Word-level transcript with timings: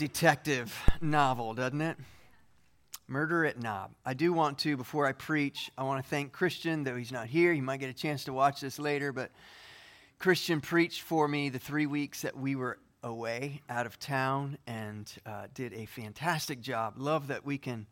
detective 0.00 0.74
novel, 1.02 1.52
doesn't 1.52 1.82
it? 1.82 1.94
Murder 3.06 3.44
at 3.44 3.60
Nob. 3.60 3.90
I 4.02 4.14
do 4.14 4.32
want 4.32 4.56
to, 4.60 4.78
before 4.78 5.06
I 5.06 5.12
preach, 5.12 5.70
I 5.76 5.82
want 5.82 6.02
to 6.02 6.08
thank 6.08 6.32
Christian, 6.32 6.84
though 6.84 6.96
he's 6.96 7.12
not 7.12 7.26
here. 7.26 7.52
He 7.52 7.60
might 7.60 7.80
get 7.80 7.90
a 7.90 7.92
chance 7.92 8.24
to 8.24 8.32
watch 8.32 8.62
this 8.62 8.78
later, 8.78 9.12
but 9.12 9.30
Christian 10.18 10.62
preached 10.62 11.02
for 11.02 11.28
me 11.28 11.50
the 11.50 11.58
three 11.58 11.84
weeks 11.84 12.22
that 12.22 12.34
we 12.34 12.56
were 12.56 12.78
away 13.02 13.60
out 13.68 13.84
of 13.84 13.98
town 13.98 14.56
and 14.66 15.12
uh, 15.26 15.48
did 15.52 15.74
a 15.74 15.84
fantastic 15.84 16.62
job. 16.62 16.94
Love 16.96 17.26
that 17.26 17.44
we 17.44 17.58
can 17.58 17.86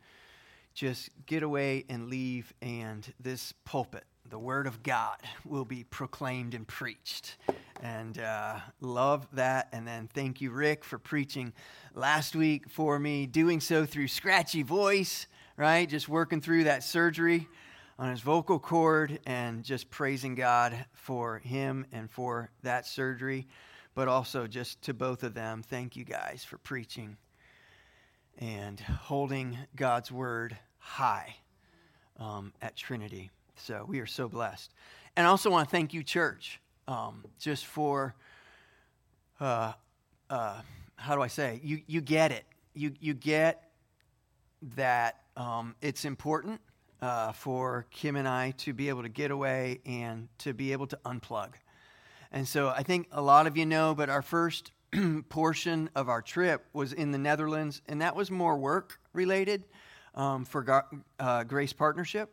just 0.72 1.10
get 1.26 1.42
away 1.42 1.84
and 1.90 2.08
leave, 2.08 2.54
and 2.62 3.12
this 3.20 3.52
pulpit, 3.66 4.04
the 4.30 4.38
Word 4.38 4.66
of 4.66 4.82
God, 4.82 5.18
will 5.44 5.66
be 5.66 5.84
proclaimed 5.84 6.54
and 6.54 6.66
preached. 6.66 7.36
And 7.80 8.18
uh, 8.18 8.56
love 8.80 9.26
that. 9.32 9.68
And 9.72 9.86
then 9.86 10.08
thank 10.12 10.40
you, 10.40 10.50
Rick, 10.50 10.84
for 10.84 10.98
preaching 10.98 11.52
last 11.94 12.34
week 12.34 12.68
for 12.68 12.98
me, 12.98 13.26
doing 13.26 13.60
so 13.60 13.86
through 13.86 14.08
scratchy 14.08 14.62
voice, 14.62 15.26
right? 15.56 15.88
Just 15.88 16.08
working 16.08 16.40
through 16.40 16.64
that 16.64 16.82
surgery 16.82 17.48
on 17.98 18.10
his 18.10 18.20
vocal 18.20 18.58
cord 18.58 19.18
and 19.26 19.64
just 19.64 19.90
praising 19.90 20.34
God 20.34 20.86
for 20.92 21.38
him 21.38 21.86
and 21.92 22.10
for 22.10 22.50
that 22.62 22.86
surgery. 22.86 23.46
But 23.94 24.08
also, 24.08 24.46
just 24.46 24.82
to 24.82 24.94
both 24.94 25.22
of 25.22 25.34
them, 25.34 25.62
thank 25.62 25.96
you 25.96 26.04
guys 26.04 26.44
for 26.44 26.58
preaching 26.58 27.16
and 28.38 28.78
holding 28.78 29.58
God's 29.74 30.12
word 30.12 30.56
high 30.78 31.34
um, 32.18 32.52
at 32.62 32.76
Trinity. 32.76 33.30
So 33.56 33.84
we 33.88 33.98
are 33.98 34.06
so 34.06 34.28
blessed. 34.28 34.72
And 35.16 35.26
I 35.26 35.30
also 35.30 35.50
want 35.50 35.68
to 35.68 35.70
thank 35.72 35.92
you, 35.92 36.04
church, 36.04 36.60
um, 36.88 37.24
just 37.38 37.66
for, 37.66 38.14
uh, 39.38 39.72
uh, 40.28 40.60
how 40.96 41.14
do 41.14 41.22
I 41.22 41.28
say, 41.28 41.60
you, 41.62 41.82
you 41.86 42.00
get 42.00 42.32
it. 42.32 42.44
You, 42.74 42.92
you 42.98 43.14
get 43.14 43.70
that 44.74 45.20
um, 45.36 45.76
it's 45.80 46.04
important 46.04 46.60
uh, 47.00 47.32
for 47.32 47.86
Kim 47.90 48.16
and 48.16 48.26
I 48.26 48.52
to 48.58 48.72
be 48.72 48.88
able 48.88 49.02
to 49.02 49.08
get 49.08 49.30
away 49.30 49.80
and 49.86 50.28
to 50.38 50.52
be 50.52 50.72
able 50.72 50.86
to 50.88 50.98
unplug. 51.04 51.50
And 52.32 52.48
so 52.48 52.68
I 52.68 52.82
think 52.82 53.06
a 53.12 53.22
lot 53.22 53.46
of 53.46 53.56
you 53.56 53.66
know, 53.66 53.94
but 53.94 54.08
our 54.08 54.22
first 54.22 54.72
portion 55.28 55.90
of 55.94 56.08
our 56.08 56.22
trip 56.22 56.64
was 56.72 56.92
in 56.92 57.12
the 57.12 57.18
Netherlands, 57.18 57.82
and 57.86 58.00
that 58.00 58.16
was 58.16 58.30
more 58.30 58.56
work 58.56 58.98
related 59.12 59.64
um, 60.14 60.44
for 60.44 60.84
uh, 61.20 61.44
Grace 61.44 61.72
Partnership. 61.72 62.30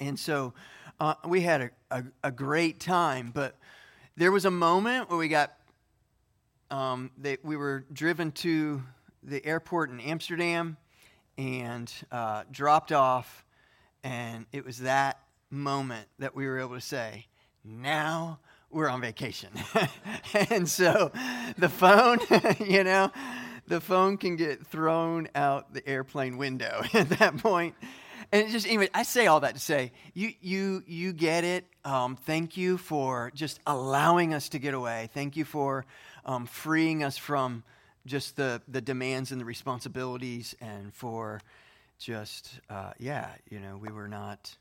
And 0.00 0.18
so 0.18 0.54
uh, 1.00 1.14
we 1.24 1.40
had 1.40 1.60
a, 1.60 1.70
a, 1.90 2.04
a, 2.24 2.30
great 2.30 2.80
time, 2.80 3.30
but 3.34 3.56
there 4.16 4.30
was 4.30 4.44
a 4.44 4.50
moment 4.50 5.10
where 5.10 5.18
we 5.18 5.28
got, 5.28 5.52
um, 6.70 7.10
they, 7.18 7.38
we 7.42 7.56
were 7.56 7.84
driven 7.92 8.30
to 8.32 8.82
the 9.22 9.44
airport 9.44 9.90
in 9.90 10.00
Amsterdam 10.00 10.76
and 11.36 11.92
uh, 12.12 12.44
dropped 12.50 12.92
off, 12.92 13.44
and 14.02 14.46
it 14.52 14.64
was 14.64 14.78
that 14.78 15.18
moment 15.50 16.06
that 16.18 16.34
we 16.34 16.46
were 16.46 16.58
able 16.58 16.74
to 16.74 16.80
say, 16.80 17.26
now 17.64 18.38
we're 18.70 18.88
on 18.88 19.00
vacation. 19.00 19.50
and 20.50 20.68
so 20.68 21.10
the 21.58 21.68
phone, 21.68 22.18
you 22.60 22.84
know, 22.84 23.10
the 23.66 23.80
phone 23.80 24.16
can 24.16 24.36
get 24.36 24.66
thrown 24.66 25.28
out 25.34 25.72
the 25.72 25.86
airplane 25.88 26.36
window 26.36 26.82
at 26.92 27.08
that 27.10 27.38
point. 27.38 27.74
And 28.32 28.50
just 28.50 28.66
anyway, 28.66 28.88
I 28.94 29.02
say 29.02 29.26
all 29.26 29.40
that 29.40 29.54
to 29.54 29.60
say 29.60 29.92
you 30.12 30.32
you 30.40 30.82
you 30.86 31.12
get 31.12 31.44
it. 31.44 31.66
Um, 31.84 32.16
thank 32.16 32.56
you 32.56 32.78
for 32.78 33.30
just 33.34 33.60
allowing 33.66 34.34
us 34.34 34.48
to 34.50 34.58
get 34.58 34.74
away. 34.74 35.10
Thank 35.14 35.36
you 35.36 35.44
for 35.44 35.84
um, 36.24 36.46
freeing 36.46 37.02
us 37.02 37.16
from 37.16 37.62
just 38.06 38.36
the 38.36 38.62
the 38.68 38.80
demands 38.80 39.32
and 39.32 39.40
the 39.40 39.44
responsibilities, 39.44 40.54
and 40.60 40.92
for 40.94 41.40
just 41.98 42.60
uh, 42.70 42.92
yeah, 42.98 43.28
you 43.50 43.60
know, 43.60 43.76
we 43.76 43.90
were 43.92 44.08
not 44.08 44.56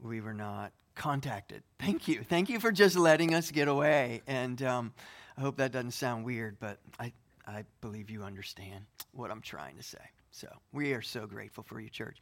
we 0.00 0.20
were 0.20 0.34
not 0.34 0.72
contacted. 0.94 1.62
Thank 1.78 2.08
you, 2.08 2.22
thank 2.28 2.48
you 2.48 2.60
for 2.60 2.72
just 2.72 2.96
letting 2.96 3.34
us 3.34 3.50
get 3.50 3.68
away. 3.68 4.22
And 4.26 4.60
um, 4.62 4.92
I 5.36 5.40
hope 5.40 5.56
that 5.58 5.72
doesn't 5.72 5.92
sound 5.92 6.24
weird, 6.24 6.58
but 6.60 6.78
I 6.98 7.12
I 7.46 7.64
believe 7.80 8.10
you 8.10 8.22
understand 8.22 8.84
what 9.12 9.30
I'm 9.30 9.40
trying 9.40 9.76
to 9.76 9.82
say. 9.82 9.98
So 10.30 10.48
we 10.72 10.92
are 10.92 11.02
so 11.02 11.26
grateful 11.26 11.64
for 11.64 11.80
you, 11.80 11.88
church. 11.88 12.18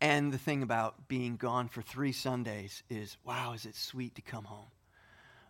And 0.00 0.32
the 0.32 0.38
thing 0.38 0.62
about 0.62 1.08
being 1.08 1.36
gone 1.36 1.68
for 1.68 1.82
three 1.82 2.12
Sundays 2.12 2.82
is, 2.88 3.16
wow, 3.24 3.52
is 3.52 3.64
it 3.64 3.74
sweet 3.74 4.14
to 4.16 4.22
come 4.22 4.44
home? 4.44 4.66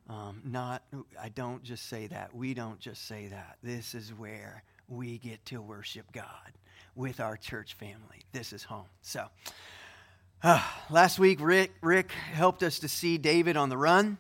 Um, 0.09 0.41
not, 0.45 0.83
I 1.21 1.29
don't 1.29 1.63
just 1.63 1.89
say 1.89 2.07
that. 2.07 2.35
We 2.35 2.55
don't 2.55 2.81
just 2.81 3.07
say 3.07 3.29
that. 3.29 3.59
This 3.63 3.95
is 3.95 4.15
where 4.15 4.63
we 4.89 5.19
get 5.19 5.45
to 5.47 5.61
worship 5.61 6.11
God 6.13 6.53
with 6.95 7.21
our 7.21 7.37
church 7.37 7.75
family. 7.75 8.23
This 8.33 8.53
is 8.53 8.63
home. 8.63 8.87
So, 9.03 9.27
uh, 10.43 10.63
last 10.89 11.19
week, 11.19 11.41
Rick, 11.43 11.73
Rick 11.83 12.13
helped 12.33 12.63
us 12.63 12.79
to 12.79 12.89
see 12.89 13.19
David 13.19 13.57
on 13.57 13.69
the 13.69 13.77
run. 13.77 14.19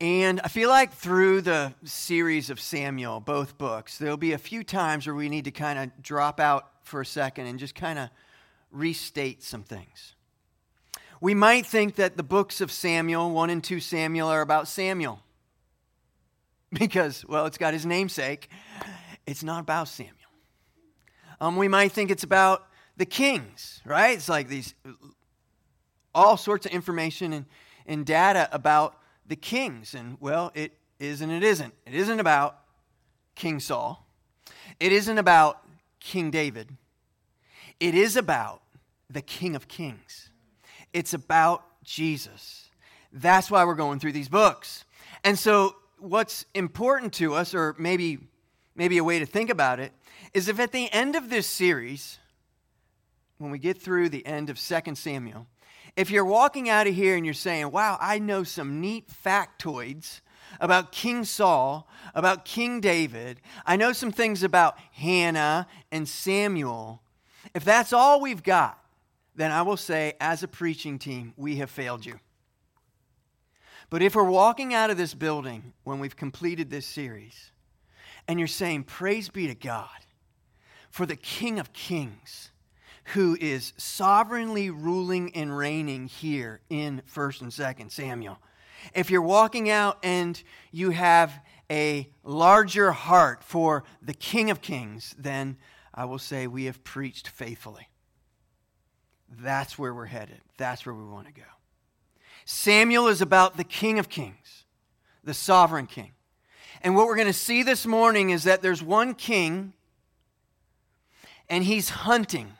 And 0.00 0.40
I 0.42 0.48
feel 0.48 0.70
like 0.70 0.94
through 0.94 1.42
the 1.42 1.74
series 1.84 2.48
of 2.48 2.58
Samuel, 2.58 3.20
both 3.20 3.58
books, 3.58 3.98
there'll 3.98 4.16
be 4.16 4.32
a 4.32 4.38
few 4.38 4.64
times 4.64 5.06
where 5.06 5.14
we 5.14 5.28
need 5.28 5.44
to 5.44 5.50
kind 5.50 5.78
of 5.78 6.02
drop 6.02 6.40
out 6.40 6.70
for 6.84 7.02
a 7.02 7.06
second 7.06 7.46
and 7.46 7.58
just 7.58 7.74
kind 7.74 7.98
of 7.98 8.08
restate 8.70 9.42
some 9.42 9.62
things. 9.62 10.14
We 11.20 11.34
might 11.34 11.66
think 11.66 11.96
that 11.96 12.16
the 12.16 12.22
books 12.22 12.62
of 12.62 12.72
Samuel, 12.72 13.30
1 13.30 13.50
and 13.50 13.62
2 13.62 13.78
Samuel, 13.78 14.28
are 14.28 14.40
about 14.40 14.68
Samuel 14.68 15.20
because, 16.72 17.26
well, 17.26 17.44
it's 17.44 17.58
got 17.58 17.74
his 17.74 17.84
namesake. 17.84 18.48
It's 19.26 19.42
not 19.42 19.60
about 19.60 19.86
Samuel. 19.86 20.14
Um, 21.42 21.56
we 21.56 21.68
might 21.68 21.92
think 21.92 22.10
it's 22.10 22.24
about 22.24 22.66
the 22.96 23.04
kings, 23.04 23.82
right? 23.84 24.16
It's 24.16 24.30
like 24.30 24.48
these 24.48 24.74
all 26.14 26.38
sorts 26.38 26.64
of 26.64 26.72
information 26.72 27.34
and, 27.34 27.44
and 27.86 28.06
data 28.06 28.48
about 28.50 28.96
the 29.30 29.36
kings. 29.36 29.94
And 29.94 30.18
well, 30.20 30.52
it 30.54 30.72
is 30.98 31.22
and 31.22 31.32
it 31.32 31.42
isn't. 31.42 31.72
It 31.86 31.94
isn't 31.94 32.20
about 32.20 32.58
King 33.34 33.60
Saul, 33.60 34.06
it 34.78 34.92
isn't 34.92 35.16
about 35.16 35.64
King 36.00 36.30
David. 36.30 36.76
It 37.78 37.94
is 37.94 38.14
about 38.16 38.60
the 39.08 39.22
King 39.22 39.56
of 39.56 39.66
Kings. 39.66 40.28
It's 40.92 41.14
about 41.14 41.64
Jesus. 41.82 42.68
That's 43.10 43.50
why 43.50 43.64
we're 43.64 43.74
going 43.74 44.00
through 44.00 44.12
these 44.12 44.28
books. 44.28 44.84
And 45.24 45.38
so, 45.38 45.76
what's 45.98 46.44
important 46.54 47.14
to 47.14 47.34
us, 47.34 47.54
or 47.54 47.74
maybe, 47.78 48.18
maybe 48.74 48.98
a 48.98 49.04
way 49.04 49.18
to 49.18 49.24
think 49.24 49.48
about 49.48 49.80
it, 49.80 49.92
is 50.34 50.48
if 50.48 50.60
at 50.60 50.72
the 50.72 50.92
end 50.92 51.16
of 51.16 51.30
this 51.30 51.46
series, 51.46 52.18
when 53.38 53.50
we 53.50 53.58
get 53.58 53.80
through 53.80 54.10
the 54.10 54.26
end 54.26 54.50
of 54.50 54.60
2 54.60 54.94
Samuel, 54.94 55.46
if 55.96 56.10
you're 56.10 56.24
walking 56.24 56.68
out 56.68 56.86
of 56.86 56.94
here 56.94 57.16
and 57.16 57.24
you're 57.24 57.34
saying, 57.34 57.70
wow, 57.70 57.98
I 58.00 58.18
know 58.18 58.42
some 58.42 58.80
neat 58.80 59.08
factoids 59.08 60.20
about 60.60 60.92
King 60.92 61.24
Saul, 61.24 61.88
about 62.14 62.44
King 62.44 62.80
David, 62.80 63.40
I 63.64 63.76
know 63.76 63.92
some 63.92 64.12
things 64.12 64.42
about 64.42 64.76
Hannah 64.92 65.66
and 65.92 66.08
Samuel, 66.08 67.02
if 67.54 67.64
that's 67.64 67.92
all 67.92 68.20
we've 68.20 68.42
got, 68.42 68.82
then 69.34 69.50
I 69.52 69.62
will 69.62 69.76
say, 69.76 70.14
as 70.20 70.42
a 70.42 70.48
preaching 70.48 70.98
team, 70.98 71.32
we 71.36 71.56
have 71.56 71.70
failed 71.70 72.04
you. 72.04 72.18
But 73.88 74.02
if 74.02 74.14
we're 74.14 74.24
walking 74.24 74.72
out 74.74 74.90
of 74.90 74.96
this 74.96 75.14
building 75.14 75.72
when 75.84 75.98
we've 75.98 76.16
completed 76.16 76.70
this 76.70 76.86
series, 76.86 77.50
and 78.28 78.38
you're 78.38 78.48
saying, 78.48 78.84
Praise 78.84 79.28
be 79.28 79.48
to 79.48 79.54
God 79.54 79.88
for 80.90 81.06
the 81.06 81.16
King 81.16 81.58
of 81.58 81.72
Kings 81.72 82.50
who 83.14 83.36
is 83.40 83.72
sovereignly 83.76 84.70
ruling 84.70 85.34
and 85.34 85.56
reigning 85.56 86.06
here 86.06 86.60
in 86.70 87.02
1st 87.12 87.40
and 87.42 87.50
2nd 87.50 87.90
Samuel. 87.90 88.38
If 88.94 89.10
you're 89.10 89.22
walking 89.22 89.68
out 89.68 89.98
and 90.02 90.42
you 90.70 90.90
have 90.90 91.32
a 91.70 92.08
larger 92.24 92.92
heart 92.92 93.44
for 93.44 93.84
the 94.02 94.14
King 94.14 94.50
of 94.50 94.60
Kings, 94.60 95.14
then 95.18 95.56
I 95.94 96.04
will 96.04 96.18
say 96.18 96.46
we 96.46 96.64
have 96.64 96.82
preached 96.84 97.28
faithfully. 97.28 97.88
That's 99.28 99.78
where 99.78 99.94
we're 99.94 100.06
headed. 100.06 100.40
That's 100.56 100.84
where 100.84 100.94
we 100.94 101.04
want 101.04 101.26
to 101.26 101.32
go. 101.32 101.42
Samuel 102.44 103.06
is 103.06 103.20
about 103.20 103.56
the 103.56 103.64
King 103.64 103.98
of 103.98 104.08
Kings, 104.08 104.64
the 105.22 105.34
sovereign 105.34 105.86
King. 105.86 106.12
And 106.82 106.96
what 106.96 107.06
we're 107.06 107.16
going 107.16 107.26
to 107.26 107.32
see 107.32 107.62
this 107.62 107.86
morning 107.86 108.30
is 108.30 108.44
that 108.44 108.62
there's 108.62 108.82
one 108.82 109.14
king, 109.14 109.74
and 111.48 111.62
he's 111.62 111.90
hunting 111.90 112.52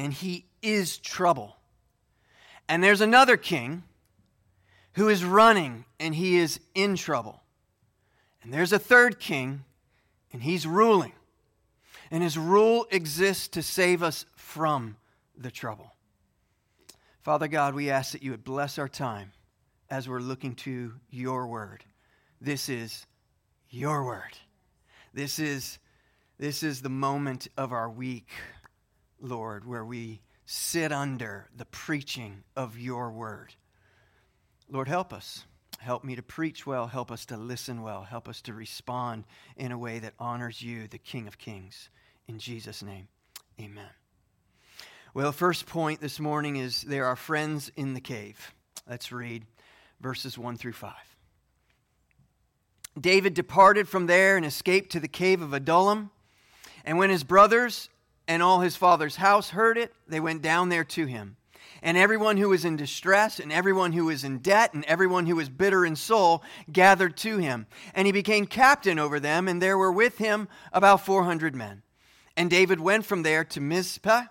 and 0.00 0.14
he 0.14 0.46
is 0.62 0.96
trouble. 0.96 1.58
And 2.70 2.82
there's 2.82 3.02
another 3.02 3.36
king 3.36 3.82
who 4.94 5.10
is 5.10 5.22
running 5.22 5.84
and 6.00 6.14
he 6.14 6.38
is 6.38 6.58
in 6.74 6.96
trouble. 6.96 7.42
And 8.42 8.50
there's 8.50 8.72
a 8.72 8.78
third 8.78 9.20
king 9.20 9.62
and 10.32 10.42
he's 10.42 10.66
ruling. 10.66 11.12
And 12.10 12.22
his 12.22 12.38
rule 12.38 12.86
exists 12.90 13.46
to 13.48 13.62
save 13.62 14.02
us 14.02 14.24
from 14.36 14.96
the 15.36 15.50
trouble. 15.50 15.92
Father 17.20 17.46
God, 17.46 17.74
we 17.74 17.90
ask 17.90 18.12
that 18.12 18.22
you 18.22 18.30
would 18.30 18.42
bless 18.42 18.78
our 18.78 18.88
time 18.88 19.32
as 19.90 20.08
we're 20.08 20.20
looking 20.20 20.54
to 20.54 20.94
your 21.10 21.46
word. 21.46 21.84
This 22.40 22.70
is 22.70 23.04
your 23.68 24.02
word. 24.02 24.38
This 25.12 25.38
is, 25.38 25.78
this 26.38 26.62
is 26.62 26.80
the 26.80 26.88
moment 26.88 27.48
of 27.58 27.70
our 27.70 27.90
week, 27.90 28.30
Lord, 29.20 29.66
where 29.66 29.84
we 29.84 30.20
sit 30.46 30.92
under 30.92 31.48
the 31.56 31.64
preaching 31.66 32.42
of 32.56 32.78
your 32.78 33.10
word. 33.10 33.54
Lord, 34.68 34.88
help 34.88 35.12
us. 35.12 35.44
Help 35.78 36.04
me 36.04 36.14
to 36.16 36.22
preach 36.22 36.66
well. 36.66 36.86
Help 36.86 37.10
us 37.10 37.24
to 37.26 37.36
listen 37.36 37.82
well. 37.82 38.02
Help 38.02 38.28
us 38.28 38.42
to 38.42 38.52
respond 38.52 39.24
in 39.56 39.72
a 39.72 39.78
way 39.78 39.98
that 39.98 40.14
honors 40.18 40.60
you, 40.60 40.86
the 40.88 40.98
King 40.98 41.26
of 41.26 41.38
Kings. 41.38 41.88
In 42.28 42.38
Jesus' 42.38 42.82
name, 42.82 43.08
amen. 43.60 43.88
Well, 45.14 45.32
first 45.32 45.66
point 45.66 46.00
this 46.00 46.20
morning 46.20 46.56
is 46.56 46.82
there 46.82 47.06
are 47.06 47.16
friends 47.16 47.72
in 47.76 47.94
the 47.94 48.00
cave. 48.00 48.54
Let's 48.88 49.10
read 49.10 49.44
verses 50.00 50.38
1 50.38 50.56
through 50.56 50.74
5. 50.74 50.92
David 53.00 53.34
departed 53.34 53.88
from 53.88 54.06
there 54.06 54.36
and 54.36 54.44
escaped 54.44 54.92
to 54.92 55.00
the 55.00 55.08
cave 55.08 55.42
of 55.42 55.52
Adullam. 55.52 56.10
And 56.84 56.98
when 56.98 57.10
his 57.10 57.24
brothers 57.24 57.88
and 58.30 58.44
all 58.44 58.60
his 58.60 58.76
father's 58.76 59.16
house 59.16 59.50
heard 59.50 59.76
it, 59.76 59.92
they 60.06 60.20
went 60.20 60.40
down 60.40 60.68
there 60.68 60.84
to 60.84 61.06
him. 61.06 61.36
And 61.82 61.98
everyone 61.98 62.36
who 62.36 62.50
was 62.50 62.64
in 62.64 62.76
distress, 62.76 63.40
and 63.40 63.52
everyone 63.52 63.90
who 63.90 64.04
was 64.04 64.22
in 64.22 64.38
debt, 64.38 64.72
and 64.72 64.84
everyone 64.84 65.26
who 65.26 65.34
was 65.34 65.48
bitter 65.48 65.84
in 65.84 65.96
soul 65.96 66.44
gathered 66.70 67.16
to 67.18 67.38
him. 67.38 67.66
And 67.92 68.06
he 68.06 68.12
became 68.12 68.46
captain 68.46 69.00
over 69.00 69.18
them, 69.18 69.48
and 69.48 69.60
there 69.60 69.76
were 69.76 69.90
with 69.90 70.18
him 70.18 70.46
about 70.72 71.04
400 71.04 71.56
men. 71.56 71.82
And 72.36 72.48
David 72.48 72.78
went 72.78 73.04
from 73.04 73.24
there 73.24 73.42
to 73.46 73.60
Mizpah 73.60 74.26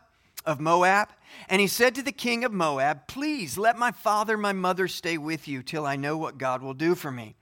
of 0.46 0.62
Moab. 0.62 1.10
And 1.50 1.60
he 1.60 1.68
said 1.68 1.94
to 1.96 2.02
the 2.02 2.14
king 2.14 2.46
of 2.46 2.54
Moab, 2.54 3.06
Please 3.06 3.58
let 3.58 3.78
my 3.78 3.92
father, 3.92 4.38
my 4.38 4.54
mother 4.54 4.88
stay 4.88 5.18
with 5.18 5.46
you 5.46 5.62
till 5.62 5.86
I 5.86 5.98
know 5.98 6.18
what 6.18 6.38
God 6.38 6.62
will 6.62 6.74
do 6.74 6.96
for 6.96 7.12
me. 7.12 7.36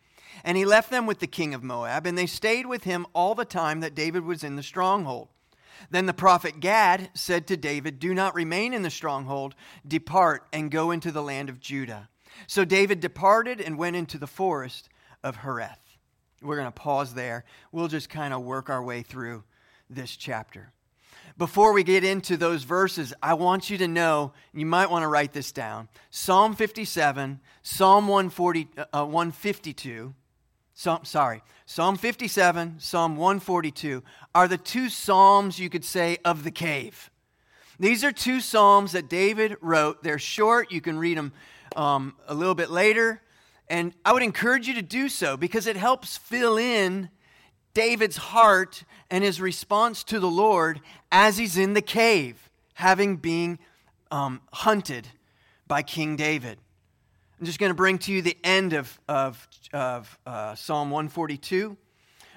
And 0.44 0.58
he 0.58 0.66
left 0.66 0.90
them 0.90 1.06
with 1.06 1.20
the 1.20 1.28
king 1.28 1.54
of 1.54 1.64
Moab, 1.64 2.08
and 2.08 2.18
they 2.18 2.26
stayed 2.26 2.66
with 2.66 2.84
him 2.84 3.06
all 3.14 3.36
the 3.36 3.46
time 3.46 3.82
that 3.82 3.94
David 3.94 4.26
was 4.26 4.44
in 4.44 4.56
the 4.56 4.64
stronghold. 4.64 5.28
Then 5.90 6.06
the 6.06 6.14
prophet 6.14 6.60
Gad 6.60 7.10
said 7.14 7.48
to 7.48 7.58
David, 7.58 8.00
Do 8.00 8.14
not 8.14 8.36
remain 8.36 8.74
in 8.74 8.82
the 8.82 8.90
stronghold, 8.90 9.56
depart 9.88 10.48
and 10.52 10.72
go 10.72 10.92
into 10.92 11.12
the 11.12 11.24
land 11.24 11.50
of 11.50 11.60
Judah. 11.60 12.10
So 12.46 12.66
David 12.66 13.00
departed 13.00 13.62
and 13.62 13.78
went 13.78 13.96
into 13.96 14.18
the 14.18 14.28
forest 14.28 14.90
of 15.24 15.38
Hereth. 15.38 15.80
We're 16.42 16.58
going 16.58 16.68
to 16.68 16.72
pause 16.72 17.14
there. 17.14 17.46
We'll 17.72 17.88
just 17.88 18.10
kind 18.10 18.34
of 18.34 18.44
work 18.44 18.70
our 18.70 18.84
way 18.84 19.02
through 19.02 19.44
this 19.90 20.16
chapter. 20.16 20.72
Before 21.38 21.72
we 21.72 21.84
get 21.84 22.04
into 22.04 22.36
those 22.36 22.64
verses, 22.64 23.14
I 23.22 23.36
want 23.36 23.70
you 23.70 23.78
to 23.80 23.88
know, 23.88 24.34
you 24.54 24.66
might 24.66 24.90
want 24.90 25.04
to 25.04 25.08
write 25.08 25.34
this 25.34 25.52
down 25.52 25.88
Psalm 26.10 26.56
57, 26.56 27.40
Psalm 27.62 28.08
140, 28.08 28.70
uh, 28.78 29.06
152, 29.06 30.16
Psalm, 30.80 31.04
sorry, 31.06 31.42
Psalm 31.66 31.98
57, 31.98 32.76
Psalm 32.78 33.18
142 33.18 34.04
are 34.36 34.48
the 34.48 34.60
two 34.60 34.90
Psalms, 34.90 35.58
you 35.58 35.72
could 35.72 35.84
say, 35.84 36.20
of 36.24 36.44
the 36.44 36.52
cave. 36.52 37.10
These 37.80 38.04
are 38.04 38.12
two 38.12 38.40
Psalms 38.42 38.92
that 38.92 39.10
David 39.10 39.58
wrote. 39.60 40.04
They're 40.04 40.20
short, 40.20 40.72
you 40.72 40.80
can 40.80 41.00
read 41.00 41.18
them 41.18 41.34
um, 41.76 42.14
a 42.28 42.36
little 42.36 42.54
bit 42.54 42.70
later. 42.70 43.24
And 43.68 43.92
I 44.06 44.14
would 44.14 44.22
encourage 44.22 44.68
you 44.68 44.76
to 44.76 44.84
do 44.84 45.10
so 45.10 45.36
because 45.36 45.66
it 45.66 45.78
helps 45.78 46.16
fill 46.16 46.58
in 46.58 47.10
David's 47.74 48.18
heart 48.18 48.84
and 49.10 49.24
his 49.24 49.42
response 49.42 50.04
to 50.04 50.20
the 50.20 50.30
Lord 50.30 50.80
as 51.12 51.40
he's 51.40 51.58
in 51.58 51.74
the 51.74 51.82
cave, 51.82 52.52
having 52.76 53.18
been 53.18 53.58
um, 54.12 54.42
hunted 54.54 55.08
by 55.68 55.82
King 55.82 56.18
David. 56.18 56.60
I'm 57.40 57.46
just 57.46 57.60
going 57.60 57.70
to 57.70 57.76
bring 57.76 58.00
to 58.00 58.12
you 58.12 58.24
the 58.24 58.38
end 58.44 58.74
of, 58.74 59.00
of, 59.08 59.48
of 59.72 60.20
uh, 60.26 60.56
Psalm 60.56 60.90
142. 60.90 61.78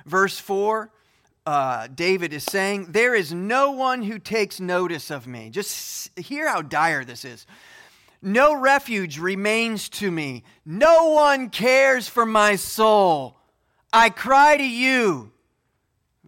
Verse 0.04 0.38
4, 0.38 0.90
uh, 1.46 1.88
David 1.94 2.34
is 2.34 2.44
saying, 2.44 2.92
There 2.92 3.14
is 3.14 3.32
no 3.32 3.70
one 3.70 4.02
who 4.02 4.18
takes 4.18 4.60
notice 4.60 5.10
of 5.10 5.26
me. 5.26 5.48
Just 5.48 6.18
hear 6.18 6.48
how 6.48 6.60
dire 6.60 7.02
this 7.04 7.24
is. 7.24 7.46
No 8.20 8.54
refuge 8.54 9.18
remains 9.18 9.88
to 9.88 10.10
me. 10.10 10.44
No 10.66 11.12
one 11.12 11.48
cares 11.48 12.06
for 12.06 12.26
my 12.26 12.56
soul. 12.56 13.38
I 13.94 14.10
cry 14.10 14.58
to 14.58 14.68
you. 14.68 15.32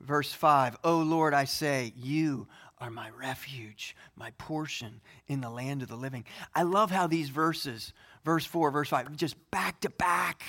Verse 0.01 0.33
5 0.33 0.79
O 0.83 1.01
Lord, 1.01 1.35
I 1.35 1.45
say, 1.45 1.93
you 1.95 2.49
are 2.79 2.91
my 2.91 3.11
refuge, 3.11 3.95
my 4.17 4.31
portion 4.39 5.03
in 5.29 5.43
the 5.43 5.51
land 5.51 5.83
of 5.83 5.89
the 5.89 5.97
living. 5.97 6.25
I 6.55 6.63
love 6.63 6.91
how 6.91 7.07
these 7.07 7.29
verses, 7.29 7.93
verse 8.25 8.45
4, 8.45 8.71
verse 8.71 8.89
5, 8.89 9.17
just 9.17 9.37
back 9.51 9.81
to 9.81 9.91
back, 9.91 10.43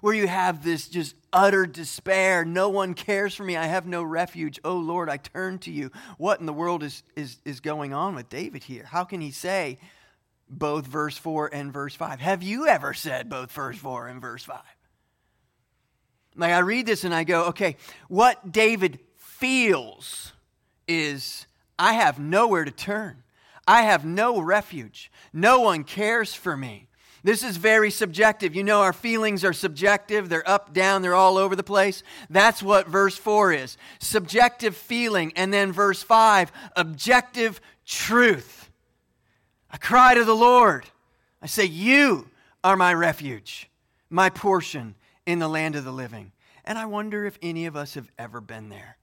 where 0.00 0.14
you 0.14 0.26
have 0.26 0.64
this 0.64 0.88
just 0.88 1.14
utter 1.32 1.66
despair. 1.66 2.44
No 2.44 2.68
one 2.68 2.94
cares 2.94 3.34
for 3.34 3.44
me. 3.44 3.56
I 3.56 3.66
have 3.66 3.86
no 3.86 4.02
refuge. 4.02 4.58
Oh 4.64 4.76
Lord, 4.76 5.08
I 5.08 5.16
turn 5.16 5.58
to 5.60 5.70
you. 5.70 5.90
What 6.18 6.40
in 6.40 6.46
the 6.46 6.52
world 6.52 6.82
is, 6.82 7.02
is, 7.16 7.38
is 7.44 7.60
going 7.60 7.92
on 7.92 8.14
with 8.14 8.28
David 8.28 8.64
here? 8.64 8.84
How 8.84 9.04
can 9.04 9.20
he 9.20 9.30
say 9.30 9.78
both 10.48 10.86
verse 10.86 11.16
4 11.16 11.54
and 11.54 11.72
verse 11.72 11.94
5? 11.94 12.20
Have 12.20 12.42
you 12.42 12.66
ever 12.66 12.92
said 12.92 13.28
both 13.28 13.52
verse 13.52 13.78
4 13.78 14.08
and 14.08 14.20
verse 14.20 14.44
5? 14.44 14.60
Like 16.36 16.52
I 16.52 16.58
read 16.58 16.86
this 16.86 17.04
and 17.04 17.14
I 17.14 17.24
go, 17.24 17.46
okay, 17.46 17.76
what 18.08 18.50
David 18.50 18.98
feels 19.16 20.32
is 20.88 21.46
I 21.78 21.94
have 21.94 22.18
nowhere 22.18 22.64
to 22.64 22.70
turn. 22.70 23.22
I 23.66 23.82
have 23.82 24.04
no 24.04 24.40
refuge. 24.40 25.10
No 25.32 25.60
one 25.60 25.84
cares 25.84 26.34
for 26.34 26.56
me. 26.56 26.88
This 27.24 27.42
is 27.42 27.56
very 27.56 27.90
subjective. 27.90 28.54
You 28.54 28.62
know, 28.62 28.82
our 28.82 28.92
feelings 28.92 29.44
are 29.44 29.54
subjective. 29.54 30.28
They're 30.28 30.48
up, 30.48 30.74
down, 30.74 31.00
they're 31.00 31.14
all 31.14 31.38
over 31.38 31.56
the 31.56 31.62
place. 31.62 32.02
That's 32.28 32.62
what 32.62 32.86
verse 32.86 33.16
4 33.16 33.54
is 33.54 33.78
subjective 33.98 34.76
feeling. 34.76 35.32
And 35.34 35.52
then 35.52 35.72
verse 35.72 36.02
5, 36.02 36.52
objective 36.76 37.62
truth. 37.86 38.70
I 39.70 39.78
cry 39.78 40.14
to 40.14 40.24
the 40.24 40.36
Lord. 40.36 40.84
I 41.40 41.46
say, 41.46 41.64
You 41.64 42.28
are 42.62 42.76
my 42.76 42.92
refuge, 42.92 43.70
my 44.10 44.28
portion 44.28 44.94
in 45.24 45.38
the 45.38 45.48
land 45.48 45.76
of 45.76 45.84
the 45.84 45.92
living. 45.92 46.30
And 46.62 46.78
I 46.78 46.84
wonder 46.84 47.24
if 47.24 47.38
any 47.40 47.64
of 47.64 47.74
us 47.74 47.94
have 47.94 48.10
ever 48.18 48.42
been 48.42 48.68
there. 48.68 48.98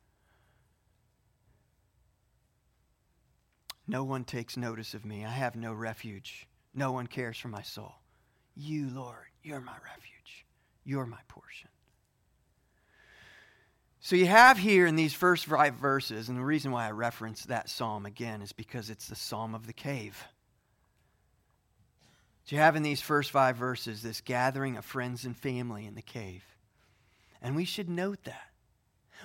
No 3.87 4.03
one 4.03 4.25
takes 4.25 4.57
notice 4.57 4.93
of 4.93 5.05
me. 5.05 5.25
I 5.25 5.31
have 5.31 5.55
no 5.55 5.73
refuge. 5.73 6.47
No 6.75 6.91
one 6.91 7.07
cares 7.07 7.37
for 7.37 7.47
my 7.47 7.63
soul. 7.63 7.95
You, 8.55 8.89
Lord, 8.89 9.15
you're 9.43 9.61
my 9.61 9.73
refuge. 9.83 10.45
You're 10.83 11.05
my 11.05 11.19
portion. 11.27 11.69
So 13.99 14.15
you 14.15 14.25
have 14.25 14.57
here 14.57 14.87
in 14.87 14.95
these 14.95 15.13
first 15.13 15.45
five 15.45 15.75
verses, 15.75 16.27
and 16.27 16.37
the 16.37 16.43
reason 16.43 16.71
why 16.71 16.87
I 16.87 16.91
reference 16.91 17.43
that 17.45 17.69
psalm 17.69 18.07
again 18.07 18.41
is 18.41 18.51
because 18.51 18.89
it's 18.89 19.07
the 19.07 19.15
psalm 19.15 19.53
of 19.53 19.67
the 19.67 19.73
cave. 19.73 20.25
So 22.45 22.55
you 22.55 22.61
have 22.61 22.75
in 22.75 22.81
these 22.81 23.01
first 23.01 23.29
five 23.29 23.57
verses 23.57 24.01
this 24.01 24.19
gathering 24.19 24.75
of 24.75 24.85
friends 24.85 25.23
and 25.23 25.37
family 25.37 25.85
in 25.85 25.93
the 25.93 26.01
cave. 26.01 26.43
And 27.43 27.55
we 27.55 27.63
should 27.63 27.89
note 27.89 28.23
that. 28.23 28.49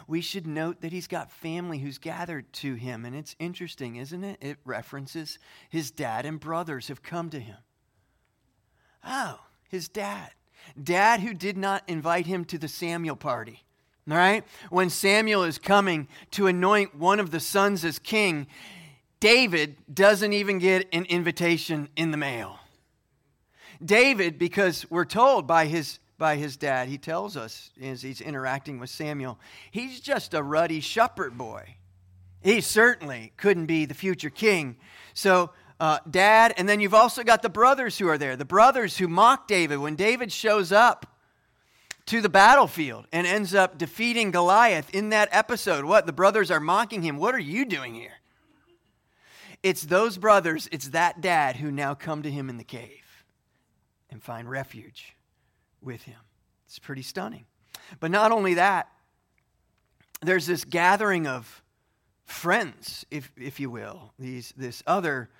We 0.06 0.20
should 0.20 0.46
note 0.46 0.82
that 0.82 0.92
he's 0.92 1.06
got 1.06 1.32
family 1.32 1.78
who's 1.78 1.96
gathered 1.96 2.52
to 2.54 2.74
him. 2.74 3.06
And 3.06 3.16
it's 3.16 3.34
interesting, 3.38 3.96
isn't 3.96 4.24
it? 4.24 4.38
It 4.42 4.58
references 4.66 5.38
his 5.70 5.90
dad 5.90 6.26
and 6.26 6.38
brothers 6.38 6.88
have 6.88 7.02
come 7.02 7.30
to 7.30 7.40
him. 7.40 7.56
Oh, 9.06 9.38
his 9.68 9.88
dad. 9.88 10.30
Dad 10.82 11.20
who 11.20 11.32
did 11.32 11.56
not 11.56 11.82
invite 11.86 12.26
him 12.26 12.44
to 12.46 12.58
the 12.58 12.68
Samuel 12.68 13.16
party. 13.16 13.62
All 14.10 14.16
right? 14.16 14.44
When 14.70 14.90
Samuel 14.90 15.44
is 15.44 15.58
coming 15.58 16.08
to 16.32 16.46
anoint 16.46 16.94
one 16.94 17.20
of 17.20 17.30
the 17.30 17.40
sons 17.40 17.84
as 17.84 17.98
king, 17.98 18.46
David 19.20 19.76
doesn't 19.92 20.32
even 20.32 20.58
get 20.58 20.88
an 20.92 21.04
invitation 21.06 21.88
in 21.96 22.10
the 22.10 22.16
mail. 22.16 22.58
David, 23.84 24.38
because 24.38 24.88
we're 24.90 25.04
told 25.04 25.46
by 25.46 25.66
his 25.66 25.98
by 26.18 26.36
his 26.36 26.56
dad. 26.56 26.88
He 26.88 26.98
tells 26.98 27.36
us 27.36 27.70
as 27.80 28.02
he's 28.02 28.20
interacting 28.20 28.78
with 28.78 28.90
Samuel, 28.90 29.38
he's 29.70 30.00
just 30.00 30.34
a 30.34 30.42
ruddy 30.42 30.80
shepherd 30.80 31.36
boy. 31.36 31.76
He 32.42 32.60
certainly 32.60 33.32
couldn't 33.36 33.66
be 33.66 33.84
the 33.86 33.94
future 33.94 34.30
king. 34.30 34.76
So, 35.14 35.50
uh, 35.78 35.98
dad, 36.10 36.54
and 36.56 36.68
then 36.68 36.80
you've 36.80 36.94
also 36.94 37.22
got 37.22 37.42
the 37.42 37.48
brothers 37.48 37.98
who 37.98 38.08
are 38.08 38.18
there, 38.18 38.36
the 38.36 38.44
brothers 38.44 38.96
who 38.96 39.08
mock 39.08 39.46
David 39.46 39.78
when 39.78 39.96
David 39.96 40.32
shows 40.32 40.72
up 40.72 41.18
to 42.06 42.20
the 42.20 42.28
battlefield 42.28 43.06
and 43.12 43.26
ends 43.26 43.54
up 43.54 43.76
defeating 43.76 44.30
Goliath 44.30 44.94
in 44.94 45.10
that 45.10 45.28
episode. 45.32 45.84
What? 45.84 46.06
The 46.06 46.12
brothers 46.12 46.50
are 46.50 46.60
mocking 46.60 47.02
him. 47.02 47.16
What 47.16 47.34
are 47.34 47.40
you 47.40 47.64
doing 47.64 47.94
here? 47.94 48.14
It's 49.62 49.82
those 49.82 50.16
brothers, 50.16 50.68
it's 50.70 50.90
that 50.90 51.20
dad 51.20 51.56
who 51.56 51.70
now 51.72 51.94
come 51.94 52.22
to 52.22 52.30
him 52.30 52.48
in 52.48 52.56
the 52.56 52.64
cave 52.64 53.24
and 54.10 54.22
find 54.22 54.48
refuge 54.48 55.16
with 55.82 56.02
him. 56.02 56.20
It's 56.66 56.78
pretty 56.78 57.02
stunning. 57.02 57.46
But 57.98 58.10
not 58.10 58.32
only 58.32 58.54
that, 58.54 58.88
there's 60.22 60.46
this 60.46 60.64
gathering 60.64 61.26
of 61.26 61.62
friends, 62.24 63.04
if, 63.10 63.30
if 63.36 63.60
you 63.60 63.70
will, 63.70 64.12
these, 64.18 64.52
this 64.56 64.82
other, 64.86 65.30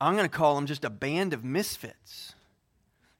I'm 0.00 0.16
going 0.16 0.28
to 0.28 0.36
call 0.36 0.54
them 0.54 0.66
just 0.66 0.84
a 0.84 0.90
band 0.90 1.32
of 1.32 1.44
misfits. 1.44 2.34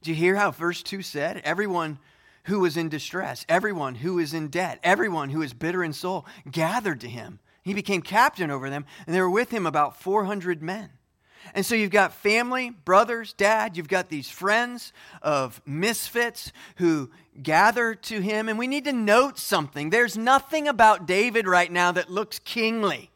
Do 0.02 0.11
you 0.11 0.16
hear 0.16 0.37
how 0.37 0.50
verse 0.50 0.83
2 0.83 1.02
said? 1.02 1.40
Everyone 1.45 1.99
who 2.45 2.61
was 2.61 2.76
in 2.76 2.88
distress, 2.88 3.47
everyone 3.49 3.95
who 3.97 4.19
is 4.19 4.35
in 4.35 4.49
debt, 4.49 4.78
everyone 4.83 5.31
who 5.31 5.40
is 5.40 5.54
bitter 5.54 5.83
in 5.83 5.93
soul 5.93 6.26
gathered 6.50 7.00
to 7.00 7.09
him. 7.09 7.38
He 7.62 7.73
became 7.73 8.02
captain 8.02 8.50
over 8.50 8.69
them, 8.69 8.85
and 9.07 9.14
there 9.14 9.23
were 9.23 9.31
with 9.31 9.50
him 9.50 9.66
about 9.66 10.00
400 10.00 10.62
men. 10.62 10.90
And 11.54 11.64
so 11.64 11.75
you've 11.75 11.90
got 11.90 12.14
family, 12.14 12.71
brothers, 12.71 13.33
dad, 13.33 13.76
you've 13.76 13.88
got 13.88 14.09
these 14.09 14.31
friends 14.31 14.93
of 15.21 15.61
misfits 15.66 16.52
who 16.76 17.11
gather 17.43 17.95
to 17.95 18.21
him. 18.21 18.49
And 18.49 18.59
we 18.59 18.66
need 18.66 18.85
to 18.85 18.93
note 18.93 19.38
something. 19.38 19.90
There's 19.90 20.16
nothing 20.16 20.69
about 20.69 21.07
David 21.07 21.47
right 21.47 21.71
now 21.71 21.93
that 21.93 22.11
looks 22.11 22.38
kingly. 22.38 23.11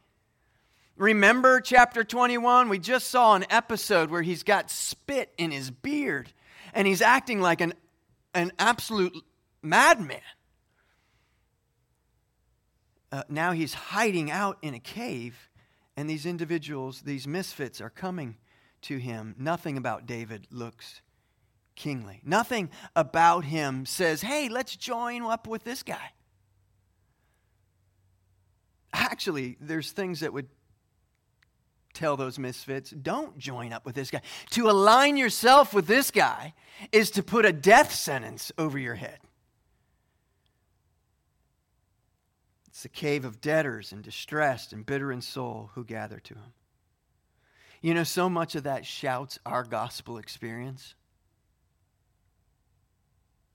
Remember 0.98 1.60
chapter 1.60 2.02
21? 2.02 2.68
We 2.68 2.80
just 2.80 3.08
saw 3.08 3.36
an 3.36 3.46
episode 3.50 4.10
where 4.10 4.20
he's 4.20 4.42
got 4.42 4.68
spit 4.68 5.32
in 5.38 5.52
his 5.52 5.70
beard 5.70 6.32
and 6.74 6.88
he's 6.88 7.00
acting 7.00 7.40
like 7.40 7.60
an, 7.60 7.74
an 8.34 8.50
absolute 8.58 9.16
madman. 9.62 10.20
Uh, 13.12 13.22
now 13.28 13.52
he's 13.52 13.74
hiding 13.74 14.28
out 14.30 14.58
in 14.60 14.74
a 14.74 14.80
cave, 14.80 15.48
and 15.96 16.10
these 16.10 16.26
individuals, 16.26 17.02
these 17.02 17.26
misfits, 17.26 17.80
are 17.80 17.88
coming 17.88 18.36
to 18.82 18.98
him. 18.98 19.34
Nothing 19.38 19.78
about 19.78 20.04
David 20.04 20.46
looks 20.50 21.00
kingly. 21.74 22.20
Nothing 22.24 22.70
about 22.94 23.44
him 23.44 23.86
says, 23.86 24.20
hey, 24.20 24.48
let's 24.48 24.76
join 24.76 25.22
up 25.22 25.46
with 25.46 25.64
this 25.64 25.82
guy. 25.82 26.12
Actually, 28.92 29.56
there's 29.60 29.92
things 29.92 30.20
that 30.20 30.32
would 30.32 30.48
tell 31.98 32.16
those 32.16 32.38
misfits, 32.38 32.90
don't 32.90 33.36
join 33.38 33.72
up 33.72 33.84
with 33.84 33.94
this 33.94 34.10
guy. 34.10 34.22
To 34.50 34.70
align 34.70 35.16
yourself 35.16 35.74
with 35.74 35.86
this 35.86 36.10
guy 36.10 36.54
is 36.92 37.10
to 37.12 37.22
put 37.22 37.44
a 37.44 37.52
death 37.52 37.92
sentence 37.92 38.52
over 38.56 38.78
your 38.78 38.94
head. 38.94 39.18
It's 42.68 42.84
the 42.84 42.88
cave 42.88 43.24
of 43.24 43.40
debtors 43.40 43.90
and 43.90 44.04
distressed 44.04 44.72
and 44.72 44.86
bitter 44.86 45.10
in 45.10 45.20
soul 45.20 45.70
who 45.74 45.84
gather 45.84 46.20
to 46.20 46.34
him. 46.34 46.52
You 47.80 47.94
know, 47.94 48.04
so 48.04 48.28
much 48.28 48.54
of 48.54 48.62
that 48.62 48.86
shouts 48.86 49.38
our 49.44 49.64
gospel 49.64 50.18
experience. 50.18 50.94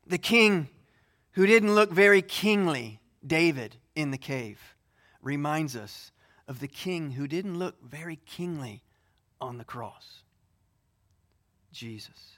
The 0.06 0.18
king 0.18 0.68
who 1.32 1.46
didn't 1.46 1.76
look 1.76 1.92
very 1.92 2.22
kingly, 2.22 3.00
David, 3.26 3.78
in 3.96 4.12
the 4.12 4.18
cave, 4.18 4.60
reminds 5.22 5.76
us 5.76 6.12
of 6.48 6.60
the 6.60 6.68
king 6.68 7.12
who 7.12 7.28
didn't 7.28 7.60
look 7.60 7.82
very 7.84 8.18
kingly 8.26 8.84
on 9.40 9.58
the 9.58 9.64
cross 9.64 10.24
Jesus. 11.72 12.38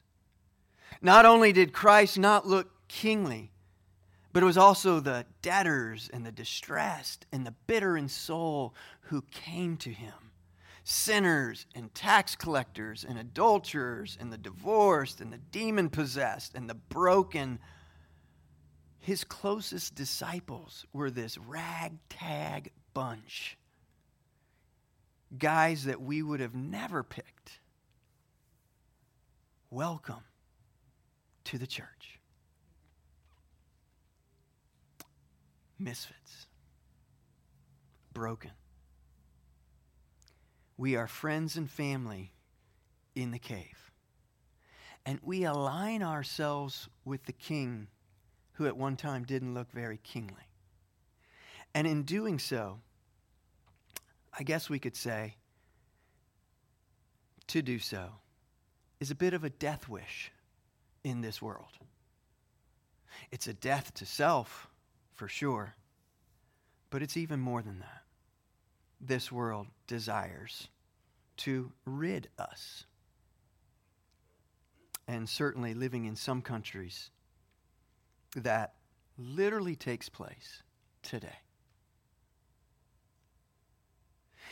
Not 1.01 1.25
only 1.25 1.51
did 1.51 1.73
Christ 1.73 2.17
not 2.17 2.47
look 2.47 2.87
kingly, 2.87 3.51
but 4.31 4.43
it 4.43 4.45
was 4.45 4.57
also 4.57 4.99
the 4.99 5.25
debtors 5.41 6.09
and 6.11 6.25
the 6.25 6.31
distressed 6.31 7.25
and 7.31 7.45
the 7.45 7.53
bitter 7.67 7.97
in 7.97 8.07
soul 8.09 8.73
who 9.01 9.21
came 9.31 9.77
to 9.77 9.91
him 9.91 10.13
sinners 10.87 11.65
and 11.73 11.93
tax 11.95 12.35
collectors 12.35 13.03
and 13.03 13.17
adulterers 13.17 14.17
and 14.21 14.31
the 14.31 14.37
divorced 14.37 15.19
and 15.19 15.33
the 15.33 15.39
demon 15.51 15.89
possessed 15.89 16.53
and 16.53 16.69
the 16.69 16.75
broken. 16.75 17.57
His 18.99 19.23
closest 19.23 19.95
disciples 19.95 20.85
were 20.93 21.09
this 21.09 21.39
ragtag 21.39 22.71
bunch 22.93 23.57
guys 25.37 25.85
that 25.85 26.01
we 26.01 26.21
would 26.21 26.39
have 26.39 26.55
never 26.55 27.03
picked. 27.03 27.59
Welcome 29.69 30.23
to 31.45 31.57
the 31.57 31.67
church. 31.67 32.19
Misfits, 35.77 36.47
broken. 38.13 38.51
We 40.77 40.95
are 40.95 41.07
friends 41.07 41.57
and 41.57 41.69
family 41.69 42.33
in 43.15 43.31
the 43.31 43.39
cave. 43.39 43.91
And 45.05 45.19
we 45.21 45.43
align 45.43 46.01
ourselves 46.01 46.89
with 47.03 47.25
the 47.25 47.33
king 47.33 47.87
who 48.53 48.65
at 48.65 48.77
one 48.77 48.95
time 48.95 49.23
didn't 49.23 49.53
look 49.53 49.71
very 49.71 49.97
kingly. 49.97 50.49
And 51.73 51.85
in 51.85 52.03
doing 52.03 52.39
so, 52.39 52.79
I 54.37 54.43
guess 54.43 54.69
we 54.69 54.79
could 54.79 54.95
say, 54.95 55.35
to 57.47 57.61
do 57.61 57.79
so 57.79 58.09
is 58.99 59.11
a 59.11 59.15
bit 59.15 59.33
of 59.33 59.43
a 59.43 59.49
death 59.49 59.87
wish 59.87 60.31
in 61.03 61.21
this 61.21 61.41
world. 61.41 61.77
It's 63.31 63.47
a 63.47 63.53
death 63.53 63.93
to 63.95 64.05
self, 64.05 64.67
for 65.13 65.27
sure, 65.27 65.75
but 66.89 67.01
it's 67.01 67.17
even 67.17 67.39
more 67.39 67.61
than 67.61 67.79
that. 67.79 68.03
This 68.99 69.31
world 69.31 69.67
desires 69.87 70.67
to 71.37 71.71
rid 71.85 72.29
us. 72.37 72.85
And 75.07 75.29
certainly 75.29 75.73
living 75.73 76.05
in 76.05 76.15
some 76.15 76.41
countries, 76.41 77.11
that 78.35 78.73
literally 79.17 79.75
takes 79.75 80.09
place 80.09 80.63
today. 81.03 81.37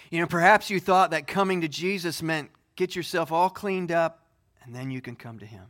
You 0.10 0.20
know, 0.20 0.28
perhaps 0.28 0.70
you 0.70 0.80
thought 0.80 1.12
that 1.12 1.28
coming 1.28 1.62
to 1.62 1.68
Jesus 1.68 2.22
meant 2.22 2.50
get 2.76 2.96
yourself 2.96 3.32
all 3.32 3.50
cleaned 3.50 3.92
up 3.92 4.26
and 4.64 4.76
then 4.76 4.92
you 4.92 5.02
can 5.02 5.16
come 5.16 5.40
to 5.40 5.46
Him. 5.46 5.66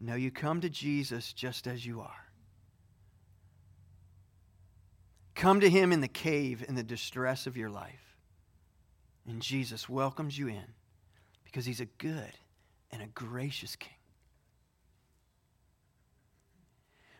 No, 0.00 0.14
you 0.14 0.30
come 0.30 0.60
to 0.60 0.68
Jesus 0.68 1.32
just 1.32 1.66
as 1.66 1.84
you 1.84 2.00
are. 2.00 2.28
Come 5.34 5.60
to 5.60 5.70
Him 5.70 5.92
in 5.92 6.00
the 6.00 6.08
cave, 6.08 6.64
in 6.66 6.74
the 6.74 6.82
distress 6.82 7.46
of 7.46 7.56
your 7.56 7.70
life. 7.70 8.16
And 9.26 9.40
Jesus 9.40 9.88
welcomes 9.88 10.38
you 10.38 10.48
in 10.48 10.74
because 11.44 11.64
He's 11.64 11.80
a 11.80 11.86
good 11.86 12.32
and 12.90 13.02
a 13.02 13.06
gracious 13.06 13.76
King. 13.76 13.90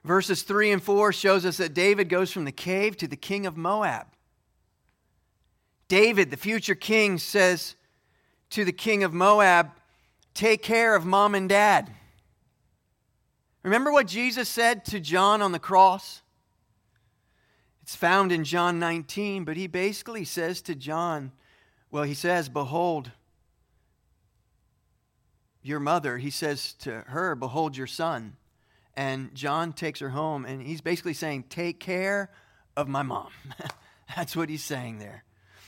Verses 0.04 0.42
3 0.42 0.72
and 0.72 0.82
4 0.82 1.12
shows 1.12 1.46
us 1.46 1.56
that 1.56 1.72
David 1.72 2.10
goes 2.10 2.30
from 2.30 2.44
the 2.44 2.52
cave 2.52 2.96
to 2.98 3.08
the 3.08 3.16
king 3.16 3.46
of 3.46 3.56
Moab. 3.56 4.06
David, 5.88 6.30
the 6.30 6.36
future 6.36 6.74
king, 6.74 7.18
says 7.18 7.74
to 8.50 8.64
the 8.64 8.72
king 8.72 9.04
of 9.04 9.12
Moab, 9.12 9.70
Take 10.34 10.62
care 10.62 10.96
of 10.96 11.04
mom 11.04 11.34
and 11.34 11.48
dad. 11.48 11.90
Remember 13.62 13.92
what 13.92 14.06
Jesus 14.06 14.48
said 14.48 14.84
to 14.86 15.00
John 15.00 15.40
on 15.40 15.52
the 15.52 15.58
cross? 15.58 16.22
It's 17.82 17.94
found 17.94 18.32
in 18.32 18.44
John 18.44 18.78
19, 18.78 19.44
but 19.44 19.56
he 19.56 19.66
basically 19.66 20.24
says 20.24 20.60
to 20.62 20.74
John, 20.74 21.32
well, 21.90 22.02
he 22.02 22.14
says, 22.14 22.48
Behold, 22.48 23.12
your 25.64 25.80
mother. 25.80 26.18
He 26.18 26.30
says 26.30 26.74
to 26.74 27.00
her, 27.08 27.34
Behold 27.34 27.76
your 27.76 27.86
son. 27.86 28.36
And 28.96 29.34
John 29.34 29.72
takes 29.72 29.98
her 29.98 30.10
home, 30.10 30.44
and 30.44 30.62
he's 30.62 30.80
basically 30.80 31.14
saying, 31.14 31.44
Take 31.48 31.80
care 31.80 32.30
of 32.76 32.86
my 32.86 33.02
mom. 33.02 33.30
That's 34.16 34.36
what 34.36 34.48
he's 34.48 34.62
saying 34.62 34.98
there. 34.98 35.23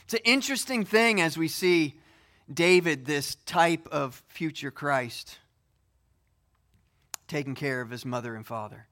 It's 0.07 0.13
an 0.13 0.21
interesting 0.23 0.85
thing 0.85 1.19
as 1.19 1.37
we 1.37 1.49
see 1.49 1.99
David, 2.49 3.03
this 3.03 3.35
type 3.45 3.89
of 3.91 4.23
future 4.29 4.71
Christ, 4.71 5.37
taking 7.27 7.55
care 7.55 7.81
of 7.81 7.89
his 7.89 8.05
mother 8.05 8.33
and 8.33 8.47
father. 8.47 8.87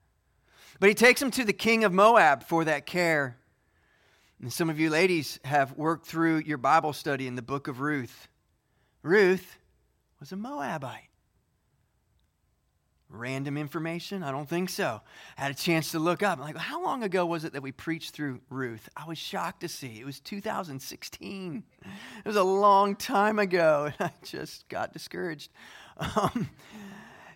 But 0.78 0.90
he 0.90 0.94
takes 0.94 1.22
him 1.22 1.32
to 1.32 1.46
the 1.46 1.54
king 1.54 1.86
of 1.86 1.94
Moab 1.94 2.44
for 2.44 2.66
that 2.66 2.86
care. 2.86 3.38
And 4.42 4.52
some 4.52 4.70
of 4.70 4.78
you 4.78 4.90
ladies 4.90 5.40
have 5.46 5.78
worked 5.78 6.06
through 6.06 6.40
your 6.40 6.58
Bible 6.58 6.92
study 6.92 7.28
in 7.28 7.36
the 7.36 7.42
book 7.42 7.70
of 7.70 7.80
Ruth. 7.80 8.28
Ruth 9.02 9.58
was 10.20 10.34
a 10.34 10.36
Moabite. 10.36 11.08
Random 13.10 13.58
information? 13.58 14.24
I 14.24 14.32
don't 14.32 14.50
think 14.50 14.70
so. 14.70 15.02
I 15.38 15.42
had 15.42 15.52
a 15.52 15.56
chance 15.56 15.92
to 15.92 16.00
look 16.00 16.24
up. 16.24 16.40
I'm 16.40 16.44
like, 16.44 16.58
how 16.58 16.84
long 16.84 17.04
ago 17.04 17.26
was 17.26 17.44
it 17.44 17.54
that 17.54 17.62
we 17.62 17.72
preached 17.72 18.16
through 18.16 18.42
Ruth? 18.50 18.90
I 18.98 19.06
was 19.06 19.18
shocked 19.18 19.62
to 19.62 19.68
see. 19.68 20.00
It 20.00 20.06
was 20.06 20.20
2016. 20.20 21.64
It 21.84 22.28
was 22.28 22.36
a 22.36 22.44
long 22.44 22.96
time 22.96 23.38
ago, 23.38 23.92
and 24.00 24.10
I 24.10 24.26
just 24.26 24.68
got 24.70 24.92
discouraged. 24.92 25.52
Um, 25.98 26.50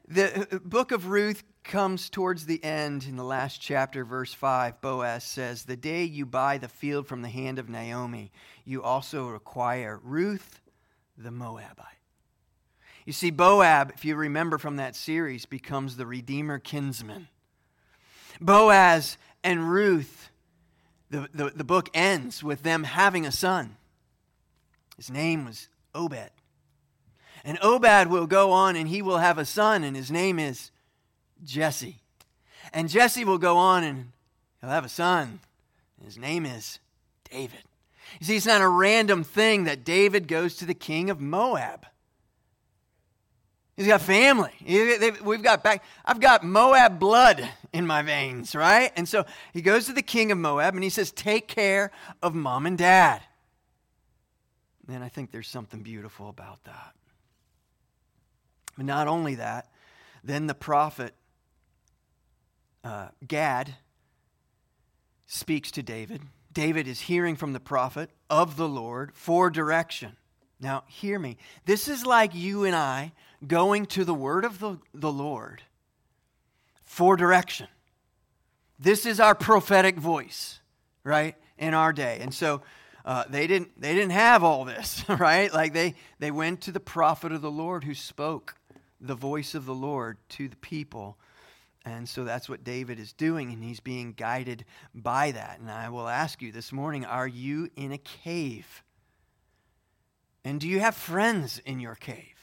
the 0.07 0.55
uh, 0.55 0.59
book 0.59 0.91
of 0.91 1.07
Ruth 1.07 1.43
comes 1.63 2.09
towards 2.09 2.47
the 2.47 2.63
end 2.63 3.05
in 3.07 3.15
the 3.15 3.23
last 3.23 3.61
chapter, 3.61 4.03
verse 4.03 4.33
5. 4.33 4.81
Boaz 4.81 5.23
says, 5.23 5.63
The 5.63 5.77
day 5.77 6.03
you 6.03 6.25
buy 6.25 6.57
the 6.57 6.67
field 6.67 7.07
from 7.07 7.21
the 7.21 7.29
hand 7.29 7.59
of 7.59 7.69
Naomi, 7.69 8.31
you 8.65 8.81
also 8.81 9.29
acquire 9.35 9.99
Ruth 10.03 10.61
the 11.15 11.31
Moabite. 11.31 11.99
You 13.06 13.13
see, 13.13 13.32
Boab, 13.32 13.91
if 13.94 14.06
you 14.06 14.15
remember 14.15 14.58
from 14.58 14.75
that 14.75 14.96
series, 14.96 15.46
becomes 15.46 15.96
the 15.96 16.06
Redeemer 16.06 16.60
kinsman. 16.60 17.27
Boaz 18.39 19.18
and 19.44 19.70
Ruth, 19.70 20.29
the, 21.10 21.29
the, 21.34 21.51
the 21.56 21.63
book 21.63 21.89
ends 21.94 22.44
with 22.44 22.63
them 22.63 22.84
having 22.84 23.25
a 23.25 23.32
son. 23.32 23.75
His 24.98 25.10
name 25.10 25.46
was 25.46 25.68
Obed. 25.96 26.32
And 27.44 27.58
Obed 27.62 28.10
will 28.10 28.27
go 28.27 28.51
on 28.51 28.75
and 28.75 28.89
he 28.89 29.01
will 29.01 29.18
have 29.18 29.38
a 29.38 29.46
son, 29.46 29.84
and 29.84 29.96
his 29.96 30.12
name 30.12 30.39
is 30.39 30.72
Jesse. 31.44 32.01
And 32.74 32.89
Jesse 32.89 33.25
will 33.25 33.38
go 33.38 33.58
on 33.58 33.84
and 33.84 34.12
he'll 34.60 34.70
have 34.70 34.86
a 34.86 34.89
son. 34.89 35.39
His 36.03 36.18
name 36.18 36.46
is 36.46 36.79
David. 37.32 37.63
You 38.20 38.25
see, 38.25 38.36
it's 38.36 38.46
not 38.46 38.62
a 38.62 38.68
random 38.68 39.24
thing 39.24 39.65
that 39.65 39.84
David 39.84 40.27
goes 40.27 40.56
to 40.58 40.65
the 40.65 40.74
king 40.74 41.10
of 41.10 41.22
Moab. 41.22 41.86
He's 43.79 43.88
got 43.88 44.01
family. 44.01 44.51
We've 45.24 45.41
got 45.41 45.63
back. 45.63 45.86
I've 46.03 46.19
got 46.19 46.43
Moab 46.43 47.00
blood 47.00 47.48
in 47.71 47.88
my 47.88 48.01
veins, 48.01 48.53
right? 48.53 48.91
And 48.98 49.07
so 49.07 49.25
he 49.53 49.62
goes 49.62 49.86
to 49.86 49.93
the 49.93 50.01
king 50.01 50.33
of 50.33 50.38
Moab 50.38 50.74
and 50.74 50.83
he 50.83 50.89
says, 50.89 51.13
"Take 51.13 51.48
care 51.48 51.89
of 52.21 52.36
mom 52.36 52.65
and 52.65 52.77
dad." 52.77 53.21
And 54.89 55.01
I 55.01 55.07
think 55.07 55.31
there's 55.31 55.48
something 55.48 55.81
beautiful 55.81 56.27
about 56.27 56.62
that. 56.65 56.93
But 58.75 58.86
not 58.86 59.07
only 59.07 59.36
that, 59.36 59.69
then 60.25 60.48
the 60.48 60.55
prophet 60.55 61.13
uh, 62.83 63.07
Gad 63.25 63.75
speaks 65.25 65.71
to 65.71 65.81
David. 65.81 66.24
David 66.51 66.86
is 66.86 67.00
hearing 67.00 67.38
from 67.38 67.53
the 67.53 67.62
prophet 67.62 68.09
of 68.29 68.57
the 68.57 68.67
Lord 68.67 69.12
for 69.13 69.50
direction. 69.50 70.17
Now, 70.59 70.83
hear 70.88 71.17
me. 71.17 71.38
This 71.63 71.88
is 71.88 72.05
like 72.05 72.36
you 72.36 72.65
and 72.65 72.75
I 72.75 73.13
going 73.48 73.86
to 73.88 74.03
the 74.03 74.13
word 74.13 74.46
of 74.46 74.60
the, 74.60 74.77
the 74.93 75.12
Lord 75.12 75.63
for 76.84 77.15
direction. 77.15 77.67
This 78.79 79.05
is 79.05 79.19
our 79.19 79.36
prophetic 79.36 79.98
voice, 79.98 80.60
right, 81.03 81.36
in 81.58 81.74
our 81.74 81.93
day. 81.93 82.19
And 82.22 82.34
so 82.34 82.62
uh, 83.05 83.25
they, 83.29 83.48
didn't, 83.48 83.79
they 83.79 83.93
didn't 83.93 84.12
have 84.12 84.43
all 84.43 84.65
this, 84.65 85.03
right? 85.10 85.53
Like 85.53 85.74
they, 85.74 85.96
they 86.19 86.31
went 86.31 86.62
to 86.62 86.72
the 86.72 86.79
prophet 86.79 87.31
of 87.31 87.41
the 87.41 87.51
Lord 87.51 87.84
who 87.84 87.93
spoke 87.93 88.55
the 89.01 89.15
voice 89.15 89.55
of 89.55 89.65
the 89.65 89.74
Lord 89.74 90.17
to 90.29 90.48
the 90.48 90.55
people. 90.58 91.17
And 91.86 92.08
so 92.08 92.24
that's 92.24 92.50
what 92.50 92.63
David 92.63 93.00
is 93.00 93.13
doing, 93.13 93.51
and 93.51 93.63
he's 93.63 93.79
being 93.79 94.13
guided 94.13 94.65
by 94.93 95.31
that. 95.31 95.60
And 95.60 95.72
I 95.72 95.89
will 95.89 96.08
ask 96.08 96.41
you 96.41 96.51
this 96.51 96.72
morning 96.72 97.05
are 97.05 97.27
you 97.27 97.69
in 97.75 97.91
a 97.91 97.98
cave? 97.98 98.84
And 100.43 100.60
do 100.60 100.67
you 100.67 100.79
have 100.79 100.96
friends 100.96 101.60
in 101.65 101.79
your 101.79 101.96
cave? 101.96 102.38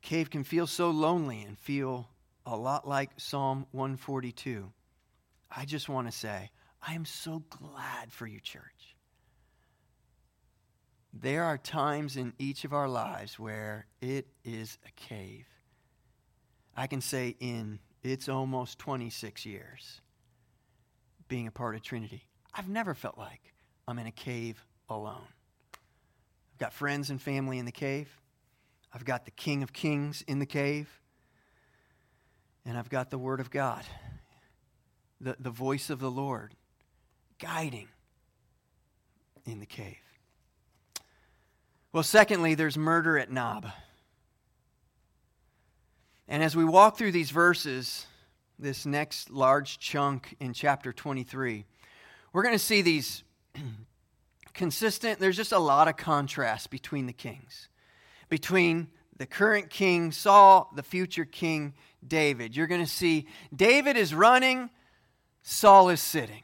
The 0.00 0.08
cave 0.08 0.30
can 0.30 0.44
feel 0.44 0.66
so 0.66 0.90
lonely 0.90 1.42
and 1.42 1.58
feel 1.58 2.08
a 2.46 2.56
lot 2.56 2.88
like 2.88 3.10
Psalm 3.16 3.66
142. 3.72 4.72
I 5.54 5.64
just 5.64 5.88
want 5.88 6.10
to 6.10 6.16
say, 6.16 6.50
I 6.86 6.94
am 6.94 7.04
so 7.04 7.42
glad 7.50 8.12
for 8.12 8.26
you, 8.26 8.40
church. 8.40 8.96
There 11.12 11.44
are 11.44 11.58
times 11.58 12.16
in 12.16 12.32
each 12.38 12.64
of 12.64 12.72
our 12.72 12.88
lives 12.88 13.38
where 13.38 13.86
it 14.00 14.26
is 14.44 14.78
a 14.86 14.90
cave. 14.92 15.46
I 16.76 16.86
can 16.86 17.00
say 17.00 17.36
in 17.40 17.80
it's 18.02 18.28
almost 18.28 18.78
26 18.78 19.44
years 19.44 20.00
being 21.28 21.46
a 21.46 21.50
part 21.50 21.74
of 21.74 21.82
Trinity, 21.82 22.24
I've 22.54 22.68
never 22.68 22.94
felt 22.94 23.18
like 23.18 23.52
I'm 23.86 23.98
in 23.98 24.06
a 24.06 24.12
cave 24.12 24.64
alone. 24.88 25.28
I've 25.74 26.58
got 26.58 26.72
friends 26.72 27.10
and 27.10 27.20
family 27.20 27.58
in 27.58 27.66
the 27.66 27.72
cave. 27.72 28.08
I've 28.92 29.04
got 29.04 29.24
the 29.24 29.30
King 29.30 29.62
of 29.62 29.72
Kings 29.72 30.22
in 30.26 30.38
the 30.38 30.46
cave. 30.46 31.00
And 32.64 32.76
I've 32.76 32.90
got 32.90 33.10
the 33.10 33.18
Word 33.18 33.40
of 33.40 33.50
God, 33.50 33.84
the, 35.20 35.36
the 35.38 35.50
voice 35.50 35.90
of 35.90 35.98
the 35.98 36.10
Lord 36.10 36.54
guiding 37.38 37.88
in 39.46 39.60
the 39.60 39.66
cave. 39.66 39.96
Well, 41.92 42.02
secondly, 42.02 42.54
there's 42.54 42.76
murder 42.76 43.18
at 43.18 43.30
Nob. 43.30 43.66
And 46.28 46.42
as 46.42 46.54
we 46.54 46.64
walk 46.64 46.96
through 46.96 47.12
these 47.12 47.30
verses, 47.30 48.06
this 48.58 48.86
next 48.86 49.30
large 49.30 49.80
chunk 49.80 50.36
in 50.38 50.52
chapter 50.52 50.92
23, 50.92 51.64
we're 52.32 52.42
going 52.42 52.54
to 52.54 52.58
see 52.58 52.82
these 52.82 53.24
consistent, 54.54 55.18
there's 55.18 55.36
just 55.36 55.50
a 55.50 55.58
lot 55.58 55.88
of 55.88 55.96
contrast 55.96 56.70
between 56.70 57.06
the 57.06 57.12
kings, 57.12 57.68
between 58.30 58.88
the 59.18 59.26
current 59.26 59.68
king 59.68 60.12
Saul, 60.12 60.72
the 60.74 60.82
future 60.82 61.26
king 61.26 61.74
David. 62.06 62.56
You're 62.56 62.66
going 62.66 62.80
to 62.80 62.90
see 62.90 63.26
David 63.54 63.98
is 63.98 64.14
running, 64.14 64.70
Saul 65.42 65.90
is 65.90 66.00
sitting. 66.00 66.42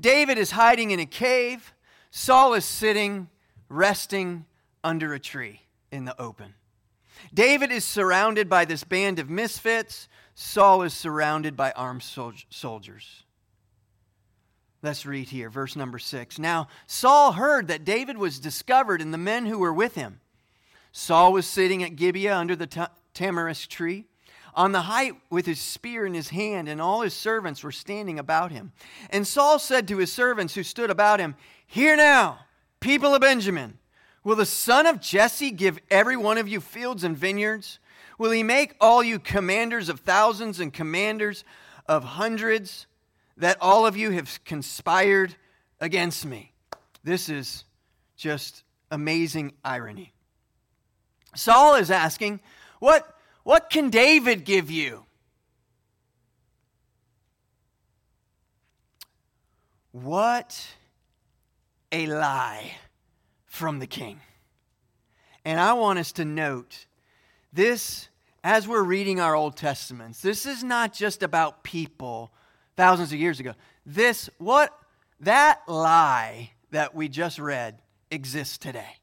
David 0.00 0.38
is 0.38 0.50
hiding 0.50 0.90
in 0.90 0.98
a 0.98 1.06
cave, 1.06 1.72
Saul 2.10 2.54
is 2.54 2.64
sitting, 2.64 3.28
resting 3.68 4.44
under 4.82 5.14
a 5.14 5.20
tree 5.20 5.60
in 5.92 6.04
the 6.04 6.20
open. 6.20 6.54
David 7.32 7.70
is 7.70 7.84
surrounded 7.84 8.48
by 8.48 8.64
this 8.64 8.82
band 8.82 9.20
of 9.20 9.30
misfits, 9.30 10.08
Saul 10.34 10.82
is 10.82 10.92
surrounded 10.92 11.56
by 11.56 11.70
armed 11.72 12.02
soldiers. 12.02 13.23
Let's 14.84 15.06
read 15.06 15.30
here, 15.30 15.48
verse 15.48 15.76
number 15.76 15.98
six. 15.98 16.38
Now, 16.38 16.68
Saul 16.86 17.32
heard 17.32 17.68
that 17.68 17.86
David 17.86 18.18
was 18.18 18.38
discovered 18.38 19.00
and 19.00 19.14
the 19.14 19.18
men 19.18 19.46
who 19.46 19.58
were 19.58 19.72
with 19.72 19.94
him. 19.94 20.20
Saul 20.92 21.32
was 21.32 21.46
sitting 21.46 21.82
at 21.82 21.96
Gibeah 21.96 22.36
under 22.36 22.54
the 22.54 22.90
tamarisk 23.14 23.70
tree 23.70 24.04
on 24.54 24.72
the 24.72 24.82
height 24.82 25.14
with 25.30 25.46
his 25.46 25.58
spear 25.58 26.04
in 26.04 26.12
his 26.12 26.28
hand, 26.28 26.68
and 26.68 26.82
all 26.82 27.00
his 27.00 27.14
servants 27.14 27.64
were 27.64 27.72
standing 27.72 28.18
about 28.18 28.52
him. 28.52 28.72
And 29.08 29.26
Saul 29.26 29.58
said 29.58 29.88
to 29.88 29.96
his 29.96 30.12
servants 30.12 30.54
who 30.54 30.62
stood 30.62 30.90
about 30.90 31.18
him, 31.18 31.34
Hear 31.66 31.96
now, 31.96 32.40
people 32.80 33.14
of 33.14 33.22
Benjamin, 33.22 33.78
will 34.22 34.36
the 34.36 34.44
son 34.44 34.84
of 34.84 35.00
Jesse 35.00 35.50
give 35.50 35.78
every 35.90 36.18
one 36.18 36.36
of 36.36 36.46
you 36.46 36.60
fields 36.60 37.04
and 37.04 37.16
vineyards? 37.16 37.78
Will 38.18 38.32
he 38.32 38.42
make 38.42 38.76
all 38.82 39.02
you 39.02 39.18
commanders 39.18 39.88
of 39.88 40.00
thousands 40.00 40.60
and 40.60 40.74
commanders 40.74 41.42
of 41.88 42.04
hundreds? 42.04 42.86
That 43.36 43.58
all 43.60 43.86
of 43.86 43.96
you 43.96 44.10
have 44.10 44.42
conspired 44.44 45.34
against 45.80 46.24
me. 46.24 46.52
This 47.02 47.28
is 47.28 47.64
just 48.16 48.62
amazing 48.90 49.52
irony. 49.64 50.12
Saul 51.34 51.74
is 51.74 51.90
asking, 51.90 52.40
What, 52.78 53.18
what 53.42 53.70
can 53.70 53.90
David 53.90 54.44
give 54.44 54.70
you? 54.70 55.04
What 59.92 60.66
a 61.92 62.06
lie 62.06 62.72
from 63.46 63.78
the 63.78 63.86
king. 63.86 64.20
And 65.44 65.60
I 65.60 65.74
want 65.74 65.98
us 65.98 66.12
to 66.12 66.24
note 66.24 66.86
this 67.52 68.08
as 68.42 68.66
we're 68.66 68.82
reading 68.82 69.20
our 69.20 69.36
Old 69.36 69.56
Testaments. 69.56 70.20
This 70.20 70.46
is 70.46 70.64
not 70.64 70.92
just 70.92 71.22
about 71.22 71.62
people 71.62 72.32
thousands 72.76 73.12
of 73.12 73.18
years 73.18 73.40
ago. 73.40 73.54
This, 73.86 74.30
what, 74.38 74.76
that 75.20 75.60
lie 75.68 76.50
that 76.70 76.94
we 76.94 77.08
just 77.08 77.38
read 77.38 77.78
exists 78.10 78.58
today. 78.58 78.98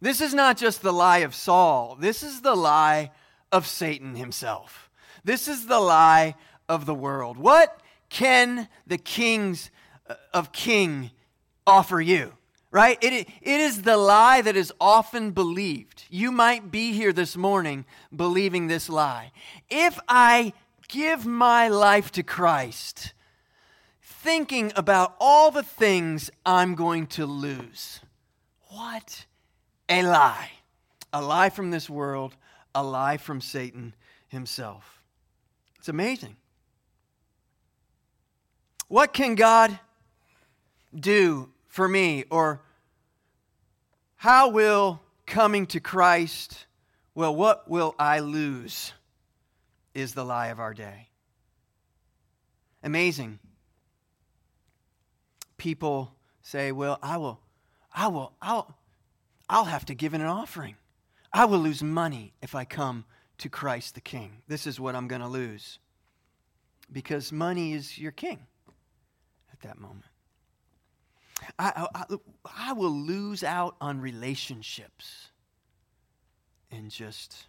This 0.00 0.20
is 0.20 0.34
not 0.34 0.56
just 0.56 0.82
the 0.82 0.92
lie 0.92 1.18
of 1.18 1.34
Saul, 1.34 1.96
this 1.98 2.22
is 2.22 2.42
the 2.42 2.54
lie 2.54 3.10
of 3.52 3.66
Satan 3.66 4.14
himself. 4.14 4.90
This 5.24 5.48
is 5.48 5.66
the 5.66 5.80
lie 5.80 6.34
of 6.68 6.86
the 6.86 6.94
world. 6.94 7.36
What 7.36 7.80
can 8.08 8.68
the 8.86 8.98
kings 8.98 9.70
uh, 10.08 10.14
of 10.32 10.52
king 10.52 11.10
offer 11.66 12.00
you? 12.00 12.32
Right? 12.70 12.98
It, 13.02 13.28
it 13.40 13.60
is 13.60 13.82
the 13.82 13.96
lie 13.96 14.42
that 14.42 14.56
is 14.56 14.72
often 14.80 15.30
believed. 15.30 16.04
You 16.10 16.30
might 16.30 16.70
be 16.70 16.92
here 16.92 17.12
this 17.12 17.36
morning 17.36 17.86
believing 18.14 18.66
this 18.66 18.88
lie. 18.88 19.32
If 19.70 19.98
I 20.08 20.52
give 20.88 21.26
my 21.26 21.68
life 21.68 22.12
to 22.12 22.22
Christ, 22.22 23.12
thinking 24.02 24.72
about 24.76 25.14
all 25.20 25.50
the 25.50 25.62
things 25.62 26.30
I'm 26.44 26.74
going 26.74 27.06
to 27.08 27.26
lose. 27.26 28.00
What 28.68 29.26
a 29.88 30.02
lie. 30.02 30.50
A 31.12 31.22
lie 31.22 31.50
from 31.50 31.70
this 31.70 31.88
world, 31.88 32.36
a 32.74 32.82
lie 32.82 33.16
from 33.16 33.40
Satan 33.40 33.94
himself. 34.28 35.02
It's 35.78 35.88
amazing. 35.88 36.36
What 38.88 39.12
can 39.12 39.34
God 39.34 39.78
do 40.94 41.50
for 41.68 41.88
me? 41.88 42.24
Or 42.30 42.60
how 44.16 44.48
will 44.48 45.00
coming 45.26 45.66
to 45.66 45.80
Christ, 45.80 46.66
well, 47.14 47.34
what 47.34 47.68
will 47.68 47.94
I 47.98 48.20
lose? 48.20 48.92
Is 49.96 50.12
the 50.12 50.24
lie 50.24 50.48
of 50.48 50.60
our 50.60 50.74
day. 50.74 51.08
Amazing. 52.82 53.38
People 55.56 56.12
say, 56.42 56.70
well, 56.70 56.98
I 57.02 57.16
will, 57.16 57.40
I 57.94 58.08
will, 58.08 58.34
I'll, 58.42 58.76
I'll 59.48 59.64
have 59.64 59.86
to 59.86 59.94
give 59.94 60.12
in 60.12 60.20
an 60.20 60.26
offering. 60.26 60.76
I 61.32 61.46
will 61.46 61.58
lose 61.58 61.82
money 61.82 62.34
if 62.42 62.54
I 62.54 62.66
come 62.66 63.06
to 63.38 63.48
Christ 63.48 63.94
the 63.94 64.02
King. 64.02 64.42
This 64.46 64.66
is 64.66 64.78
what 64.78 64.94
I'm 64.94 65.08
going 65.08 65.22
to 65.22 65.28
lose. 65.28 65.78
Because 66.92 67.32
money 67.32 67.72
is 67.72 67.98
your 67.98 68.12
king 68.12 68.40
at 69.50 69.60
that 69.60 69.80
moment. 69.80 70.04
I, 71.58 71.88
I, 71.94 72.16
I 72.58 72.72
will 72.74 72.90
lose 72.90 73.42
out 73.42 73.76
on 73.80 74.00
relationships 74.00 75.28
and 76.70 76.90
just 76.90 77.46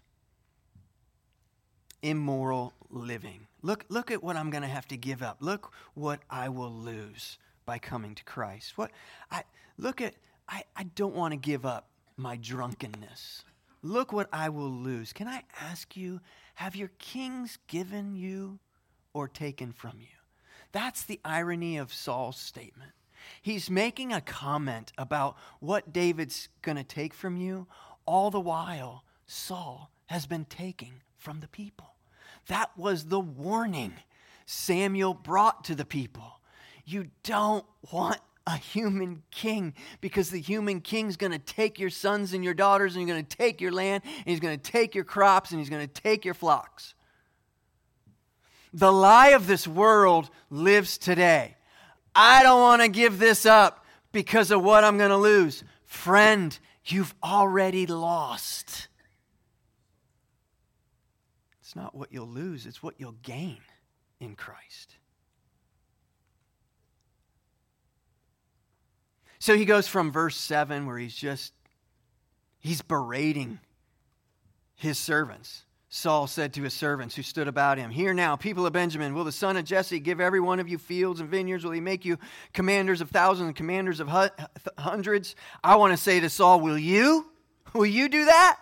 immoral 2.02 2.74
living. 2.90 3.48
Look, 3.62 3.86
look 3.90 4.12
at 4.12 4.24
what 4.24 4.36
I'm 4.36 4.50
going 4.50 4.64
to 4.64 4.70
have 4.70 4.88
to 4.90 4.98
give 4.98 5.22
up. 5.22 5.38
Look 5.40 5.72
what 5.94 6.20
I 6.30 6.50
will 6.50 6.72
lose 6.72 7.38
by 7.66 7.80
coming 7.80 8.16
to 8.16 8.24
Christ. 8.24 8.78
What 8.78 8.92
I 9.32 9.44
look 9.78 10.02
at 10.02 10.16
I, 10.50 10.64
I 10.76 10.84
don't 10.84 11.16
want 11.16 11.34
to 11.34 11.38
give 11.38 11.66
up 11.66 11.90
my 12.16 12.38
drunkenness. 12.38 13.44
Look 13.82 14.12
what 14.12 14.30
I 14.32 14.50
will 14.50 14.72
lose. 14.72 15.14
Can 15.14 15.28
I 15.28 15.44
ask 15.60 15.96
you, 15.96 16.22
have 16.56 16.76
your 16.76 16.92
kings 17.00 17.60
given 17.68 18.16
you 18.16 18.60
or 19.14 19.28
taken 19.28 19.72
from 19.72 19.98
you? 20.00 20.08
That's 20.72 21.04
the 21.04 21.20
irony 21.24 21.78
of 21.78 21.94
Saul's 21.94 22.38
statement. 22.38 22.92
He's 23.42 23.70
making 23.70 24.14
a 24.14 24.22
comment 24.22 24.94
about 24.98 25.36
what 25.60 25.92
David's 25.92 26.50
going 26.62 26.78
to 26.78 26.84
take 26.84 27.14
from 27.14 27.36
you, 27.38 27.68
all 28.06 28.32
the 28.32 28.40
while 28.40 29.04
Saul 29.26 29.92
has 30.08 30.26
been 30.26 30.46
taking 30.46 31.02
from 31.18 31.40
the 31.40 31.48
people. 31.48 31.94
That 32.48 32.72
was 32.78 33.06
the 33.06 33.20
warning 33.20 33.94
Samuel 34.46 35.14
brought 35.14 35.66
to 35.66 35.76
the 35.76 35.86
people. 35.86 36.40
You 36.86 37.08
don't 37.24 37.66
want 37.92 38.20
a 38.48 38.56
human 38.56 39.24
king 39.30 39.74
because 40.00 40.30
the 40.30 40.40
human 40.40 40.80
king's 40.80 41.18
going 41.18 41.34
to 41.34 41.40
take 41.40 41.80
your 41.80 41.90
sons 41.90 42.32
and 42.32 42.44
your 42.46 42.54
daughters 42.54 42.96
and 42.96 43.02
he's 43.02 43.14
going 43.14 43.26
to 43.26 43.38
take 43.38 43.60
your 43.60 43.74
land 43.74 44.04
and 44.06 44.26
he's 44.26 44.40
going 44.40 44.58
to 44.58 44.72
take 44.72 44.96
your 44.96 45.04
crops 45.04 45.52
and 45.52 45.60
he's 45.60 45.70
going 45.70 45.86
to 45.86 46.02
take 46.02 46.24
your 46.24 46.34
flocks. 46.34 46.96
The 48.74 48.92
lie 48.92 49.30
of 49.30 49.48
this 49.48 49.68
world 49.68 50.30
lives 50.50 50.98
today. 50.98 51.58
I 52.16 52.42
don't 52.42 52.62
want 52.62 52.82
to 52.82 52.88
give 52.88 53.20
this 53.20 53.46
up 53.46 53.86
because 54.14 54.50
of 54.50 54.64
what 54.64 54.86
I'm 54.86 54.98
going 54.98 55.10
to 55.10 55.18
lose. 55.18 55.64
Friend, 55.86 56.58
you've 56.86 57.14
already 57.22 57.86
lost. 57.86 58.88
Not 61.78 61.94
what 61.94 62.12
you'll 62.12 62.28
lose, 62.28 62.66
it's 62.66 62.82
what 62.82 62.96
you'll 62.98 63.18
gain 63.22 63.60
in 64.20 64.36
Christ. 64.36 64.96
So 69.38 69.56
he 69.56 69.64
goes 69.64 69.88
from 69.88 70.12
verse 70.12 70.36
7 70.36 70.88
where 70.88 70.98
he's 70.98 71.16
just 71.16 71.54
he's 72.58 72.82
berating 72.82 73.60
his 74.74 74.98
servants. 74.98 75.66
Saul 75.90 76.26
said 76.26 76.52
to 76.56 76.64
his 76.64 76.74
servants 76.74 77.16
who 77.16 77.22
stood 77.22 77.48
about 77.48 77.78
him, 77.78 77.92
Hear 77.92 78.12
now, 78.12 78.36
people 78.36 78.66
of 78.66 78.74
Benjamin, 78.74 79.14
will 79.14 79.24
the 79.24 79.32
son 79.32 79.56
of 79.56 79.64
Jesse 79.64 80.00
give 80.00 80.20
every 80.20 80.40
one 80.40 80.60
of 80.60 80.68
you 80.68 80.80
fields 80.80 81.20
and 81.20 81.30
vineyards? 81.30 81.64
Will 81.64 81.72
he 81.74 81.80
make 81.80 82.06
you 82.06 82.18
commanders 82.54 83.02
of 83.02 83.12
thousands 83.12 83.50
and 83.50 83.56
commanders 83.56 84.00
of 84.00 84.10
hundreds? 84.80 85.36
I 85.64 85.76
want 85.76 85.94
to 85.94 85.98
say 85.98 86.20
to 86.22 86.30
Saul, 86.30 86.60
Will 86.60 86.78
you? 86.78 87.30
Will 87.74 87.86
you 87.86 88.10
do 88.10 88.26
that? 88.26 88.58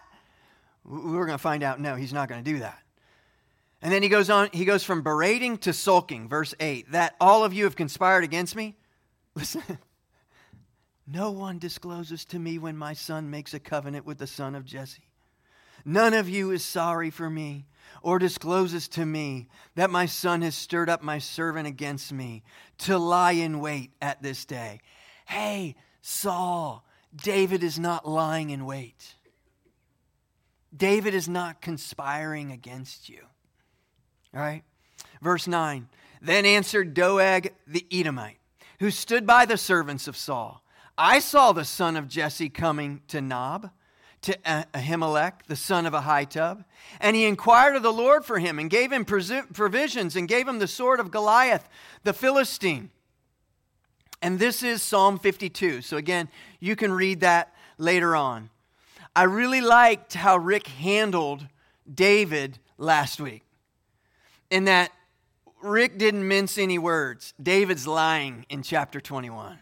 We're 0.84 1.26
going 1.26 1.38
to 1.38 1.38
find 1.38 1.64
out 1.64 1.80
no, 1.80 1.96
he's 1.96 2.12
not 2.12 2.28
going 2.28 2.44
to 2.44 2.52
do 2.52 2.60
that. 2.60 2.85
And 3.86 3.94
then 3.94 4.02
he 4.02 4.10
goes 4.10 4.32
on, 4.32 4.50
he 4.52 4.66
goes 4.66 4.84
from 4.84 5.04
berating 5.04 5.60
to 5.60 5.72
sulking, 5.72 6.28
verse 6.28 6.56
8, 6.60 6.94
that 6.94 7.16
all 7.22 7.44
of 7.44 7.54
you 7.54 7.66
have 7.66 7.76
conspired 7.76 8.24
against 8.24 8.56
me. 8.56 8.76
Listen, 9.36 9.62
no 11.06 11.30
one 11.30 11.60
discloses 11.60 12.26
to 12.26 12.40
me 12.40 12.58
when 12.58 12.76
my 12.76 12.94
son 12.94 13.30
makes 13.30 13.54
a 13.54 13.60
covenant 13.60 14.04
with 14.04 14.18
the 14.18 14.26
son 14.26 14.56
of 14.56 14.66
Jesse. 14.66 15.08
None 15.86 16.16
of 16.16 16.28
you 16.28 16.50
is 16.50 16.66
sorry 16.66 17.12
for 17.12 17.30
me 17.30 17.68
or 18.02 18.18
discloses 18.18 18.88
to 18.88 19.06
me 19.06 19.50
that 19.76 19.92
my 19.92 20.08
son 20.08 20.42
has 20.42 20.56
stirred 20.56 20.90
up 20.90 21.04
my 21.04 21.20
servant 21.20 21.68
against 21.68 22.12
me 22.12 22.42
to 22.80 22.98
lie 22.98 23.34
in 23.34 23.60
wait 23.60 23.92
at 24.02 24.20
this 24.24 24.46
day. 24.46 24.82
Hey, 25.28 25.76
Saul, 26.02 26.84
David 27.16 27.62
is 27.62 27.78
not 27.78 28.10
lying 28.10 28.50
in 28.50 28.66
wait. 28.66 29.14
David 30.76 31.14
is 31.14 31.30
not 31.30 31.62
conspiring 31.62 32.52
against 32.52 33.10
you. 33.10 33.20
Right? 34.36 34.64
Verse 35.22 35.48
9 35.48 35.88
Then 36.22 36.46
answered 36.46 36.94
Doeg 36.94 37.54
the 37.66 37.86
Edomite, 37.92 38.38
who 38.80 38.92
stood 38.92 39.26
by 39.26 39.46
the 39.46 39.58
servants 39.58 40.08
of 40.08 40.18
Saul. 40.18 40.62
I 40.98 41.20
saw 41.20 41.52
the 41.52 41.66
son 41.66 41.96
of 41.96 42.08
Jesse 42.08 42.50
coming 42.50 43.02
to 43.08 43.22
Nob, 43.22 43.72
to 44.22 44.38
Ahimelech, 44.74 45.46
the 45.48 45.56
son 45.56 45.86
of 45.86 45.94
Ahitub, 45.94 46.66
and 47.00 47.16
he 47.16 47.26
inquired 47.26 47.76
of 47.76 47.84
the 47.84 47.94
Lord 47.94 48.26
for 48.26 48.40
him 48.40 48.60
and 48.60 48.70
gave 48.70 48.92
him 48.92 49.06
provisions 49.06 50.16
and 50.16 50.28
gave 50.28 50.48
him 50.48 50.60
the 50.60 50.68
sword 50.68 51.00
of 51.00 51.12
Goliath, 51.12 51.68
the 52.04 52.14
Philistine. 52.14 52.90
And 54.22 54.40
this 54.40 54.64
is 54.64 54.82
Psalm 54.82 55.20
52. 55.20 55.82
So 55.82 55.98
again, 55.98 56.30
you 56.60 56.76
can 56.76 56.92
read 56.92 57.20
that 57.20 57.54
later 57.78 58.16
on. 58.16 58.50
I 59.16 59.24
really 59.24 59.62
liked 59.62 60.16
how 60.16 60.38
Rick 60.38 60.68
handled 60.68 61.48
David 61.94 62.58
last 62.78 63.22
week, 63.22 63.44
in 64.56 64.64
that 64.66 64.94
Rick 65.62 65.98
didn't 65.98 66.26
mince 66.26 66.58
any 66.58 66.78
words. 66.78 67.34
David's 67.42 67.86
lying 67.86 68.46
in 68.50 68.64
chapter 68.64 69.02
21. 69.02 69.60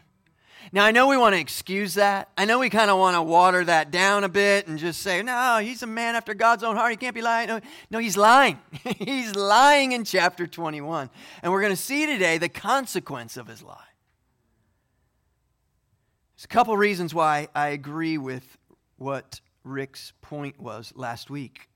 Now, 0.72 0.86
I 0.86 0.92
know 0.92 1.08
we 1.08 1.18
want 1.18 1.34
to 1.34 1.42
excuse 1.42 1.96
that. 1.96 2.30
I 2.38 2.46
know 2.46 2.60
we 2.60 2.70
kind 2.70 2.92
of 2.92 3.00
want 3.00 3.16
to 3.16 3.22
water 3.24 3.66
that 3.66 3.90
down 3.90 4.24
a 4.24 4.30
bit 4.30 4.68
and 4.68 4.78
just 4.78 5.02
say, 5.02 5.24
no, 5.24 5.58
he's 5.58 5.82
a 5.82 5.88
man 5.88 6.16
after 6.16 6.36
God's 6.36 6.64
own 6.64 6.76
heart. 6.76 6.92
He 6.92 6.98
can't 6.98 7.16
be 7.16 7.24
lying. 7.24 7.48
No, 7.48 7.60
no 7.90 7.98
he's 7.98 8.16
lying. 8.18 8.60
he's 9.00 9.36
lying 9.36 9.94
in 9.94 10.04
chapter 10.04 10.46
21. 10.46 11.10
And 11.42 11.52
we're 11.52 11.62
going 11.62 11.74
to 11.74 11.82
see 11.82 12.06
today 12.06 12.38
the 12.38 12.50
consequence 12.50 13.36
of 13.36 13.48
his 13.48 13.64
lie. 13.64 13.76
There's 16.36 16.46
a 16.46 16.50
couple 16.50 16.78
reasons 16.78 17.16
why 17.16 17.48
I 17.56 17.70
agree 17.70 18.20
with 18.20 18.58
what 18.98 19.42
Rick's 19.64 20.14
point 20.22 20.60
was 20.60 20.94
last 20.96 21.32
week. 21.32 21.68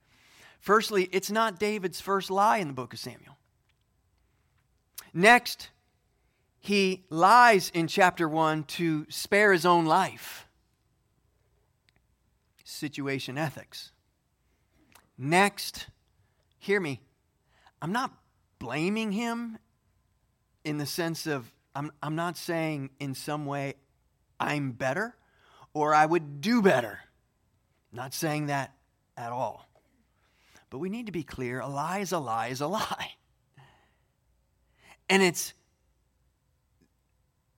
Firstly, 0.60 1.08
it's 1.12 1.30
not 1.30 1.58
David's 1.58 2.00
first 2.00 2.30
lie 2.30 2.58
in 2.58 2.68
the 2.68 2.74
book 2.74 2.92
of 2.92 2.98
Samuel. 2.98 3.36
Next, 5.14 5.70
he 6.58 7.04
lies 7.08 7.70
in 7.72 7.86
chapter 7.86 8.28
1 8.28 8.64
to 8.64 9.06
spare 9.08 9.52
his 9.52 9.64
own 9.64 9.86
life. 9.86 10.46
Situation 12.64 13.38
ethics. 13.38 13.92
Next, 15.16 15.86
hear 16.58 16.80
me. 16.80 17.00
I'm 17.80 17.92
not 17.92 18.12
blaming 18.58 19.12
him 19.12 19.58
in 20.64 20.78
the 20.78 20.86
sense 20.86 21.26
of, 21.26 21.52
I'm, 21.74 21.92
I'm 22.02 22.16
not 22.16 22.36
saying 22.36 22.90
in 22.98 23.14
some 23.14 23.46
way 23.46 23.74
I'm 24.38 24.72
better 24.72 25.16
or 25.72 25.94
I 25.94 26.06
would 26.06 26.40
do 26.40 26.60
better. 26.60 27.00
I'm 27.92 27.96
not 27.96 28.14
saying 28.14 28.46
that 28.46 28.74
at 29.16 29.32
all. 29.32 29.67
But 30.70 30.78
we 30.78 30.88
need 30.88 31.06
to 31.06 31.12
be 31.12 31.22
clear 31.22 31.60
a 31.60 31.68
lie 31.68 31.98
is 31.98 32.12
a 32.12 32.18
lie 32.18 32.48
is 32.48 32.60
a 32.60 32.66
lie. 32.66 33.12
And 35.08 35.22
it's 35.22 35.54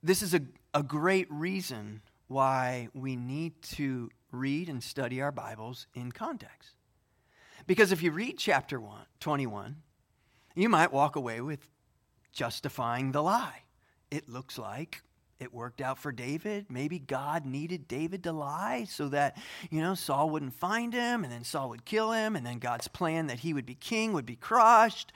this 0.03 0.23
is 0.23 0.35
a, 0.35 0.41
a 0.73 0.83
great 0.83 1.31
reason 1.31 2.03
why 2.29 2.89
we 2.95 3.17
need 3.17 3.61
to 3.63 4.11
read 4.33 4.69
and 4.69 4.83
study 4.83 5.21
our 5.21 5.33
Bibles 5.33 5.87
in 5.95 6.13
context. 6.13 6.77
Because 7.67 7.93
if 7.93 8.03
you 8.03 8.13
read 8.13 8.39
chapter 8.39 8.81
one, 8.81 9.05
21, 9.19 9.77
you 10.55 10.69
might 10.69 10.93
walk 10.93 11.17
away 11.17 11.41
with 11.41 11.69
justifying 12.33 13.13
the 13.13 13.23
lie. 13.23 13.63
It 14.11 14.29
looks 14.29 14.59
like 14.59 15.03
it 15.41 15.55
worked 15.55 15.81
out 15.81 15.99
for 15.99 16.13
David. 16.13 16.67
Maybe 16.69 16.99
God 16.99 17.47
needed 17.47 17.89
David 17.89 18.25
to 18.25 18.33
lie 18.33 18.85
so 18.89 19.09
that, 19.09 19.39
you 19.71 19.81
know, 19.81 19.95
Saul 19.95 20.31
wouldn't 20.31 20.55
find 20.55 20.93
him 20.93 21.25
and 21.25 21.33
then 21.33 21.45
Saul 21.45 21.71
would 21.71 21.87
kill 21.87 22.13
him 22.13 22.37
and 22.37 22.45
then 22.45 22.59
God's 22.59 22.89
plan 22.89 23.29
that 23.29 23.41
he 23.41 23.55
would 23.55 23.67
be 23.67 23.75
king 23.75 24.13
would 24.13 24.27
be 24.27 24.37
crushed. 24.37 25.13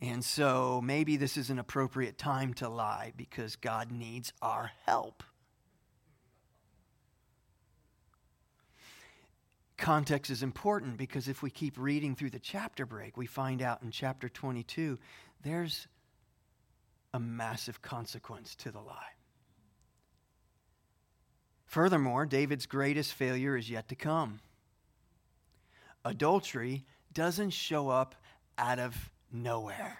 And 0.00 0.24
so 0.24 0.80
maybe 0.82 1.16
this 1.16 1.36
is 1.36 1.48
an 1.48 1.58
appropriate 1.58 2.18
time 2.18 2.54
to 2.54 2.68
lie 2.68 3.12
because 3.16 3.56
God 3.56 3.92
needs 3.92 4.32
our 4.42 4.72
help. 4.84 5.22
Context 9.76 10.28
is 10.32 10.42
important 10.42 10.96
because 10.96 11.28
if 11.28 11.40
we 11.40 11.50
keep 11.50 11.78
reading 11.78 12.16
through 12.16 12.30
the 12.30 12.40
chapter 12.40 12.84
break, 12.84 13.16
we 13.16 13.26
find 13.26 13.62
out 13.62 13.80
in 13.82 13.92
chapter 13.92 14.28
22 14.28 14.98
there's 15.44 15.86
a 17.14 17.20
massive 17.20 17.80
consequence 17.80 18.56
to 18.56 18.72
the 18.72 18.80
lie. 18.80 19.17
Furthermore, 21.68 22.24
David's 22.24 22.64
greatest 22.64 23.12
failure 23.12 23.54
is 23.54 23.68
yet 23.68 23.88
to 23.88 23.94
come. 23.94 24.40
Adultery 26.02 26.86
doesn't 27.12 27.50
show 27.50 27.90
up 27.90 28.14
out 28.56 28.78
of 28.78 29.10
nowhere. 29.30 29.98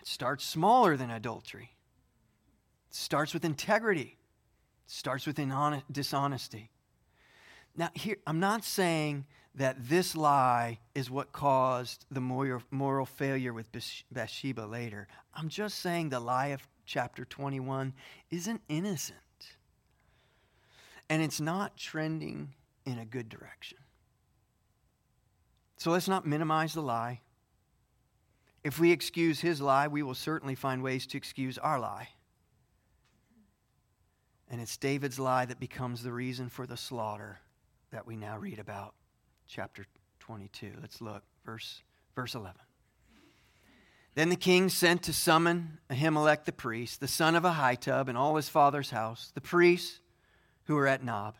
It 0.00 0.08
starts 0.08 0.44
smaller 0.44 0.96
than 0.96 1.10
adultery. 1.10 1.76
It 2.90 2.96
starts 2.96 3.32
with 3.32 3.44
integrity. 3.44 4.18
It 4.86 4.90
starts 4.90 5.24
with 5.24 5.40
dishonesty. 5.92 6.70
Now, 7.76 7.90
here, 7.94 8.16
I'm 8.26 8.40
not 8.40 8.64
saying 8.64 9.24
that 9.54 9.76
this 9.88 10.16
lie 10.16 10.80
is 10.96 11.12
what 11.12 11.30
caused 11.30 12.06
the 12.10 12.20
moral, 12.20 12.62
moral 12.72 13.06
failure 13.06 13.52
with 13.52 13.68
Bathsheba 14.10 14.62
later. 14.62 15.06
I'm 15.32 15.48
just 15.48 15.78
saying 15.78 16.08
the 16.08 16.18
lie 16.18 16.48
of 16.48 16.66
chapter 16.86 17.24
21 17.24 17.92
isn't 18.32 18.62
innocent. 18.68 19.20
And 21.08 21.22
it's 21.22 21.40
not 21.40 21.76
trending 21.76 22.54
in 22.84 22.98
a 22.98 23.04
good 23.04 23.28
direction. 23.28 23.78
So 25.76 25.90
let's 25.90 26.08
not 26.08 26.26
minimize 26.26 26.74
the 26.74 26.82
lie. 26.82 27.20
If 28.64 28.80
we 28.80 28.90
excuse 28.90 29.40
his 29.40 29.60
lie, 29.60 29.88
we 29.88 30.02
will 30.02 30.14
certainly 30.14 30.54
find 30.54 30.82
ways 30.82 31.06
to 31.08 31.16
excuse 31.16 31.56
our 31.58 31.78
lie. 31.78 32.08
And 34.50 34.60
it's 34.60 34.76
David's 34.76 35.18
lie 35.18 35.44
that 35.46 35.60
becomes 35.60 36.02
the 36.02 36.12
reason 36.12 36.48
for 36.48 36.66
the 36.66 36.76
slaughter 36.76 37.38
that 37.92 38.06
we 38.06 38.16
now 38.16 38.38
read 38.38 38.58
about. 38.58 38.94
Chapter 39.46 39.86
22. 40.20 40.72
Let's 40.80 41.00
look. 41.00 41.22
Verse, 41.44 41.82
verse 42.14 42.34
11. 42.34 42.60
Then 44.14 44.30
the 44.30 44.36
king 44.36 44.68
sent 44.68 45.04
to 45.04 45.12
summon 45.12 45.78
Ahimelech 45.88 46.44
the 46.44 46.52
priest, 46.52 47.00
the 47.00 47.08
son 47.08 47.36
of 47.36 47.44
Ahitub, 47.44 48.08
and 48.08 48.18
all 48.18 48.36
his 48.36 48.48
father's 48.48 48.90
house, 48.90 49.30
the 49.34 49.40
priests 49.40 50.00
who 50.68 50.76
were 50.76 50.86
at 50.86 51.02
Nob, 51.02 51.34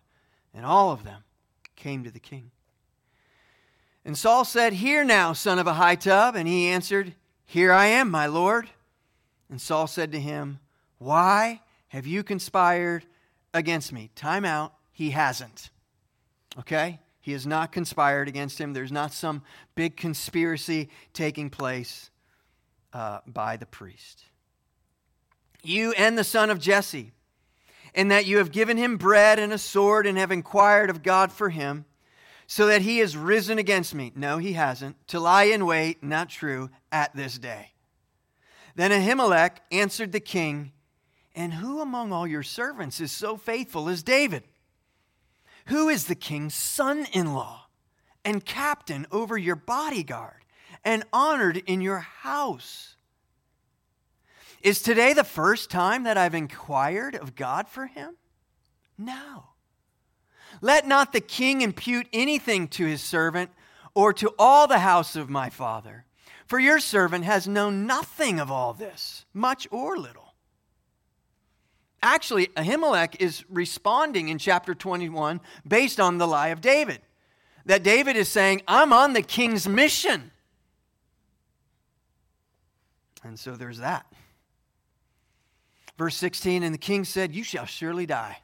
and 0.52 0.66
all 0.66 0.90
of 0.90 1.04
them 1.04 1.22
came 1.76 2.02
to 2.02 2.10
the 2.10 2.18
king. 2.18 2.50
And 4.04 4.16
Saul 4.16 4.46
said, 4.46 4.72
Hear 4.72 5.04
now, 5.04 5.34
son 5.34 5.58
of 5.58 5.66
Ahitub. 5.66 6.34
And 6.34 6.48
he 6.48 6.68
answered, 6.68 7.14
Here 7.44 7.70
I 7.70 7.86
am, 7.86 8.10
my 8.10 8.26
lord. 8.26 8.70
And 9.50 9.60
Saul 9.60 9.86
said 9.86 10.12
to 10.12 10.20
him, 10.20 10.60
Why 10.96 11.60
have 11.88 12.06
you 12.06 12.22
conspired 12.22 13.04
against 13.52 13.92
me? 13.92 14.10
Time 14.14 14.46
out. 14.46 14.72
He 14.92 15.10
hasn't. 15.10 15.68
Okay? 16.58 16.98
He 17.20 17.32
has 17.32 17.46
not 17.46 17.70
conspired 17.70 18.28
against 18.28 18.58
him. 18.58 18.72
There's 18.72 18.90
not 18.90 19.12
some 19.12 19.42
big 19.74 19.98
conspiracy 19.98 20.88
taking 21.12 21.50
place 21.50 22.10
uh, 22.94 23.18
by 23.26 23.58
the 23.58 23.66
priest. 23.66 24.24
You 25.62 25.92
and 25.92 26.16
the 26.16 26.24
son 26.24 26.48
of 26.48 26.58
Jesse, 26.58 27.12
in 27.94 28.08
that 28.08 28.26
you 28.26 28.38
have 28.38 28.52
given 28.52 28.76
him 28.76 28.96
bread 28.96 29.38
and 29.38 29.52
a 29.52 29.58
sword 29.58 30.06
and 30.06 30.18
have 30.18 30.30
inquired 30.30 30.90
of 30.90 31.02
God 31.02 31.32
for 31.32 31.50
him, 31.50 31.84
so 32.46 32.66
that 32.66 32.82
he 32.82 32.98
has 32.98 33.16
risen 33.16 33.58
against 33.58 33.94
me. 33.94 34.12
No, 34.14 34.38
he 34.38 34.54
hasn't. 34.54 34.96
To 35.08 35.20
lie 35.20 35.44
in 35.44 35.66
wait, 35.66 36.02
not 36.02 36.28
true, 36.28 36.70
at 36.90 37.14
this 37.14 37.38
day. 37.38 37.72
Then 38.74 38.90
Ahimelech 38.90 39.58
answered 39.72 40.12
the 40.12 40.20
king, 40.20 40.72
And 41.34 41.54
who 41.54 41.80
among 41.80 42.12
all 42.12 42.26
your 42.26 42.42
servants 42.42 43.00
is 43.00 43.12
so 43.12 43.36
faithful 43.36 43.88
as 43.88 44.02
David? 44.02 44.44
Who 45.66 45.88
is 45.88 46.06
the 46.06 46.14
king's 46.14 46.54
son 46.54 47.06
in 47.12 47.34
law 47.34 47.66
and 48.24 48.44
captain 48.44 49.06
over 49.12 49.36
your 49.36 49.56
bodyguard 49.56 50.44
and 50.84 51.04
honored 51.12 51.56
in 51.66 51.80
your 51.80 51.98
house? 51.98 52.96
Is 54.62 54.82
today 54.82 55.12
the 55.12 55.24
first 55.24 55.70
time 55.70 56.02
that 56.04 56.18
I've 56.18 56.34
inquired 56.34 57.14
of 57.14 57.34
God 57.34 57.68
for 57.68 57.86
him? 57.86 58.16
No. 58.96 59.44
Let 60.60 60.88
not 60.88 61.12
the 61.12 61.20
king 61.20 61.60
impute 61.60 62.08
anything 62.12 62.68
to 62.68 62.86
his 62.86 63.02
servant 63.02 63.50
or 63.94 64.12
to 64.14 64.34
all 64.38 64.66
the 64.66 64.80
house 64.80 65.16
of 65.16 65.30
my 65.30 65.50
father, 65.50 66.04
for 66.46 66.58
your 66.58 66.80
servant 66.80 67.24
has 67.24 67.46
known 67.46 67.86
nothing 67.86 68.40
of 68.40 68.50
all 68.50 68.72
this, 68.72 69.24
much 69.32 69.68
or 69.70 69.96
little. 69.96 70.34
Actually, 72.02 72.46
Ahimelech 72.48 73.20
is 73.20 73.44
responding 73.48 74.28
in 74.28 74.38
chapter 74.38 74.74
21 74.74 75.40
based 75.66 75.98
on 75.98 76.18
the 76.18 76.26
lie 76.26 76.48
of 76.48 76.60
David. 76.60 77.00
That 77.66 77.82
David 77.82 78.16
is 78.16 78.28
saying, 78.28 78.62
I'm 78.66 78.92
on 78.92 79.12
the 79.12 79.22
king's 79.22 79.68
mission. 79.68 80.30
And 83.24 83.38
so 83.38 83.56
there's 83.56 83.78
that. 83.78 84.06
Verse 85.98 86.16
16 86.16 86.62
And 86.62 86.72
the 86.72 86.78
king 86.78 87.04
said, 87.04 87.34
You 87.34 87.42
shall 87.42 87.66
surely 87.66 88.06
die. 88.06 88.38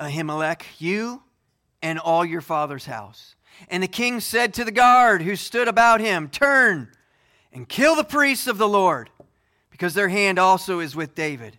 Ahimelech, 0.00 0.62
you 0.78 1.22
and 1.82 1.98
all 1.98 2.24
your 2.24 2.40
father's 2.40 2.86
house. 2.86 3.36
And 3.68 3.82
the 3.82 3.88
king 3.88 4.20
said 4.20 4.52
to 4.54 4.64
the 4.64 4.72
guard 4.72 5.22
who 5.22 5.36
stood 5.36 5.68
about 5.68 6.00
him, 6.00 6.28
Turn 6.28 6.90
and 7.52 7.68
kill 7.68 7.94
the 7.94 8.04
priests 8.04 8.46
of 8.46 8.58
the 8.58 8.68
Lord, 8.68 9.10
because 9.70 9.94
their 9.94 10.08
hand 10.08 10.38
also 10.38 10.80
is 10.80 10.96
with 10.96 11.14
David. 11.14 11.58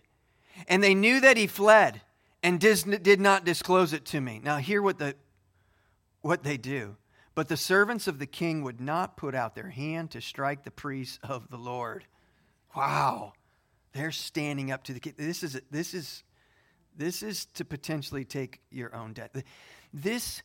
And 0.68 0.82
they 0.82 0.94
knew 0.94 1.20
that 1.20 1.36
he 1.36 1.46
fled 1.46 2.02
and 2.42 2.60
did 2.60 3.20
not 3.20 3.44
disclose 3.44 3.92
it 3.92 4.04
to 4.06 4.20
me. 4.20 4.40
Now, 4.42 4.58
hear 4.58 4.82
what, 4.82 4.98
the, 4.98 5.14
what 6.20 6.42
they 6.42 6.56
do. 6.56 6.96
But 7.34 7.48
the 7.48 7.56
servants 7.56 8.08
of 8.08 8.18
the 8.18 8.26
king 8.26 8.62
would 8.62 8.80
not 8.80 9.16
put 9.16 9.34
out 9.34 9.54
their 9.54 9.70
hand 9.70 10.10
to 10.12 10.20
strike 10.20 10.64
the 10.64 10.70
priests 10.70 11.18
of 11.22 11.48
the 11.50 11.56
Lord. 11.56 12.04
Wow. 12.76 13.32
They're 13.98 14.12
standing 14.12 14.70
up 14.70 14.84
to 14.84 14.92
the 14.92 15.00
king. 15.00 15.14
This 15.16 15.42
is, 15.42 15.60
this 15.72 15.92
is, 15.92 16.22
this 16.96 17.22
is 17.22 17.46
to 17.54 17.64
potentially 17.64 18.24
take 18.24 18.60
your 18.70 18.94
own 18.94 19.12
death. 19.12 19.42
This 19.92 20.42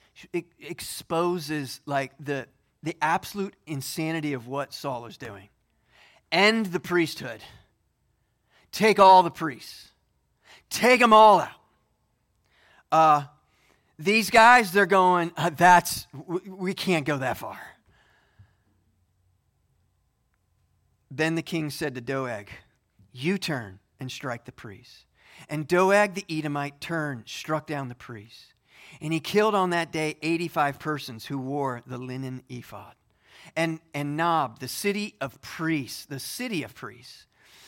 exposes 0.60 1.80
like 1.86 2.13
the, 2.20 2.48
the 2.82 2.98
absolute 3.00 3.56
insanity 3.68 4.34
of 4.34 4.48
what 4.48 4.74
Saul 4.74 5.06
is 5.06 5.18
doing. 5.18 5.50
End 6.32 6.66
the 6.68 6.80
priesthood. 6.80 7.42
Take 8.72 8.98
all 8.98 9.22
the 9.22 9.30
priests 9.30 9.89
Take 10.74 11.00
them 11.00 11.13
all 11.13 11.39
out. 11.39 11.50
Uh, 12.92 13.24
these 14.00 14.32
guys, 14.32 14.72
they're 14.72 14.88
going, 14.88 15.32
uh, 15.38 15.52
that's, 15.52 16.08
we, 16.26 16.39
we 16.50 16.74
can't 16.74 17.06
go 17.06 17.18
that 17.20 17.38
far. 17.38 17.60
Then 21.12 21.36
the 21.36 21.44
king 21.44 21.70
said 21.70 21.94
to 21.94 22.02
Doeg, 22.02 22.50
You 23.13 23.38
turn 23.38 23.80
and 23.99 24.12
strike 24.12 24.45
the 24.45 24.52
priests. 24.52 25.06
And 25.47 25.67
Doeg 25.67 26.15
the 26.15 26.26
Edomite 26.30 26.82
turned, 26.82 27.23
struck 27.28 27.67
down 27.67 27.89
the 27.89 27.95
priests. 27.95 28.54
And 29.02 29.13
he 29.13 29.19
killed 29.19 29.56
on 29.56 29.69
that 29.69 29.91
day 29.91 30.17
85 30.21 30.80
persons 30.80 31.26
who 31.26 31.38
wore 31.38 31.82
the 31.86 31.97
linen 31.97 32.43
ephod. 32.49 32.95
And, 33.56 33.80
and 33.93 34.17
Nob, 34.17 34.60
the 34.60 34.67
city 34.67 35.15
of 35.21 35.41
priests, 35.41 36.06
the 36.06 36.19
city 36.19 36.63
of 36.63 36.73
priests, 36.76 37.28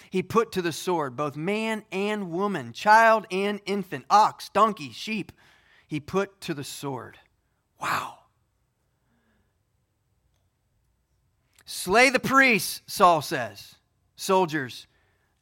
he 0.09 0.23
put 0.23 0.51
to 0.53 0.61
the 0.61 0.71
sword 0.71 1.15
both 1.15 1.35
man 1.35 1.83
and 1.91 2.31
woman, 2.31 2.73
child 2.73 3.25
and 3.31 3.59
infant, 3.65 4.05
ox, 4.09 4.49
donkey, 4.49 4.91
sheep. 4.91 5.31
He 5.87 5.99
put 5.99 6.39
to 6.41 6.53
the 6.53 6.63
sword. 6.63 7.17
Wow. 7.81 8.19
Slay 11.65 12.09
the 12.09 12.19
priests, 12.19 12.81
Saul 12.87 13.21
says. 13.21 13.75
Soldiers, 14.15 14.87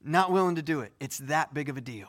not 0.03 0.31
willing 0.31 0.55
to 0.55 0.61
do 0.61 0.81
it. 0.81 0.91
It's 0.99 1.17
that 1.19 1.53
big 1.53 1.69
of 1.69 1.77
a 1.77 1.81
deal. 1.81 2.07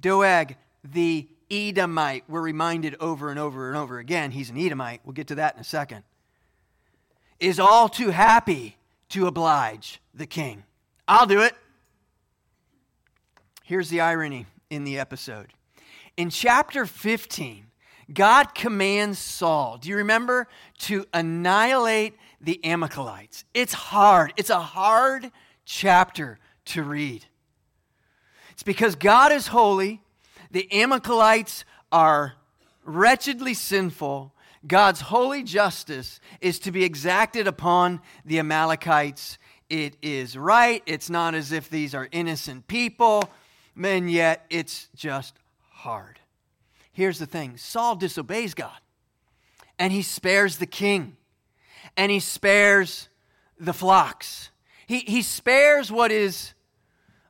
Doeg, 0.00 0.56
the 0.84 1.28
Edomite, 1.50 2.24
we're 2.28 2.40
reminded 2.40 2.96
over 3.00 3.30
and 3.30 3.38
over 3.38 3.68
and 3.68 3.76
over 3.76 3.98
again, 3.98 4.30
he's 4.30 4.50
an 4.50 4.56
Edomite. 4.56 5.00
We'll 5.04 5.12
get 5.12 5.28
to 5.28 5.34
that 5.36 5.54
in 5.54 5.60
a 5.60 5.64
second. 5.64 6.04
Is 7.40 7.58
all 7.58 7.88
too 7.88 8.10
happy 8.10 8.76
to 9.10 9.26
oblige 9.26 10.00
the 10.14 10.26
king. 10.26 10.64
I'll 11.06 11.26
do 11.26 11.42
it. 11.42 11.54
Here's 13.64 13.90
the 13.90 14.00
irony 14.00 14.46
in 14.70 14.84
the 14.84 14.98
episode. 14.98 15.52
In 16.16 16.30
chapter 16.30 16.86
15, 16.86 17.66
God 18.12 18.54
commands 18.54 19.18
Saul, 19.18 19.78
do 19.78 19.88
you 19.88 19.96
remember, 19.96 20.48
to 20.80 21.06
annihilate 21.12 22.14
the 22.42 22.62
Amalekites. 22.64 23.44
It's 23.54 23.72
hard. 23.72 24.32
It's 24.36 24.50
a 24.50 24.60
hard 24.60 25.30
chapter 25.64 26.38
to 26.66 26.82
read. 26.82 27.24
It's 28.52 28.62
because 28.62 28.94
God 28.94 29.32
is 29.32 29.48
holy, 29.48 30.00
the 30.50 30.68
Amalekites 30.72 31.64
are 31.90 32.34
wretchedly 32.84 33.54
sinful. 33.54 34.32
God's 34.66 35.00
holy 35.00 35.42
justice 35.42 36.20
is 36.40 36.58
to 36.60 36.70
be 36.70 36.84
exacted 36.84 37.46
upon 37.46 38.00
the 38.24 38.38
Amalekites. 38.38 39.38
It 39.68 39.96
is 40.02 40.36
right. 40.36 40.82
It's 40.86 41.10
not 41.10 41.34
as 41.34 41.50
if 41.50 41.68
these 41.68 41.94
are 41.94 42.08
innocent 42.12 42.68
people 42.68 43.28
and 43.76 44.10
yet 44.10 44.44
it's 44.50 44.88
just 44.94 45.34
hard. 45.70 46.18
Here's 46.92 47.18
the 47.18 47.26
thing 47.26 47.56
Saul 47.56 47.96
disobeys 47.96 48.54
God, 48.54 48.78
and 49.78 49.92
he 49.92 50.02
spares 50.02 50.58
the 50.58 50.66
king, 50.66 51.16
and 51.96 52.10
he 52.12 52.20
spares 52.20 53.08
the 53.58 53.72
flocks. 53.72 54.50
He, 54.86 54.98
he 55.00 55.22
spares 55.22 55.90
what 55.90 56.10
is 56.10 56.52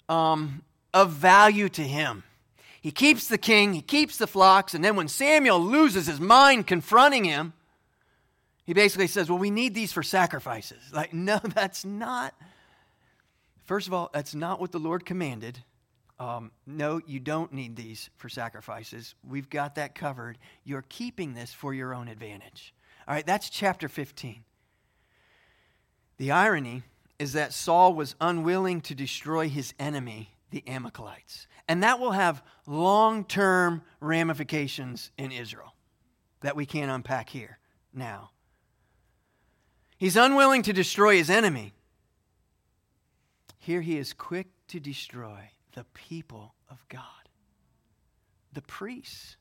um, 0.08 0.62
of 0.94 1.10
value 1.10 1.68
to 1.70 1.82
him. 1.82 2.24
He 2.80 2.90
keeps 2.90 3.28
the 3.28 3.38
king, 3.38 3.74
he 3.74 3.82
keeps 3.82 4.16
the 4.16 4.26
flocks, 4.26 4.74
and 4.74 4.84
then 4.84 4.96
when 4.96 5.08
Samuel 5.08 5.60
loses 5.60 6.06
his 6.06 6.20
mind 6.20 6.66
confronting 6.66 7.24
him, 7.24 7.52
he 8.64 8.74
basically 8.74 9.06
says, 9.06 9.28
Well, 9.28 9.38
we 9.38 9.50
need 9.50 9.74
these 9.74 9.92
for 9.92 10.02
sacrifices. 10.02 10.82
Like, 10.92 11.14
no, 11.14 11.38
that's 11.38 11.84
not. 11.84 12.34
First 13.64 13.86
of 13.86 13.94
all, 13.94 14.10
that's 14.12 14.34
not 14.34 14.60
what 14.60 14.72
the 14.72 14.78
Lord 14.78 15.06
commanded. 15.06 15.58
Um, 16.18 16.52
no, 16.66 17.00
you 17.06 17.18
don't 17.18 17.52
need 17.52 17.74
these 17.76 18.10
for 18.16 18.28
sacrifices. 18.28 19.14
We've 19.28 19.48
got 19.48 19.76
that 19.76 19.94
covered. 19.94 20.38
You're 20.64 20.84
keeping 20.88 21.34
this 21.34 21.52
for 21.52 21.72
your 21.72 21.94
own 21.94 22.08
advantage. 22.08 22.74
All 23.08 23.14
right, 23.14 23.26
that's 23.26 23.50
chapter 23.50 23.88
15. 23.88 24.44
The 26.18 26.30
irony 26.30 26.82
is 27.18 27.32
that 27.32 27.52
Saul 27.52 27.94
was 27.94 28.14
unwilling 28.20 28.80
to 28.82 28.94
destroy 28.94 29.48
his 29.48 29.74
enemy, 29.78 30.31
the 30.52 30.62
Amalekites. 30.68 31.48
And 31.66 31.82
that 31.82 31.98
will 31.98 32.12
have 32.12 32.42
long 32.66 33.24
term 33.24 33.82
ramifications 34.00 35.10
in 35.18 35.32
Israel 35.32 35.74
that 36.42 36.54
we 36.54 36.66
can't 36.66 36.90
unpack 36.90 37.28
here 37.28 37.58
now. 37.92 38.30
He's 39.96 40.16
unwilling 40.16 40.62
to 40.62 40.72
destroy 40.72 41.16
his 41.16 41.30
enemy. 41.30 41.72
Here 43.58 43.80
he 43.80 43.96
is 43.96 44.12
quick 44.12 44.48
to 44.68 44.78
destroy 44.78 45.50
the 45.74 45.84
people 45.94 46.54
of 46.68 46.84
God, 46.88 47.28
the 48.52 48.62
priests, 48.62 49.36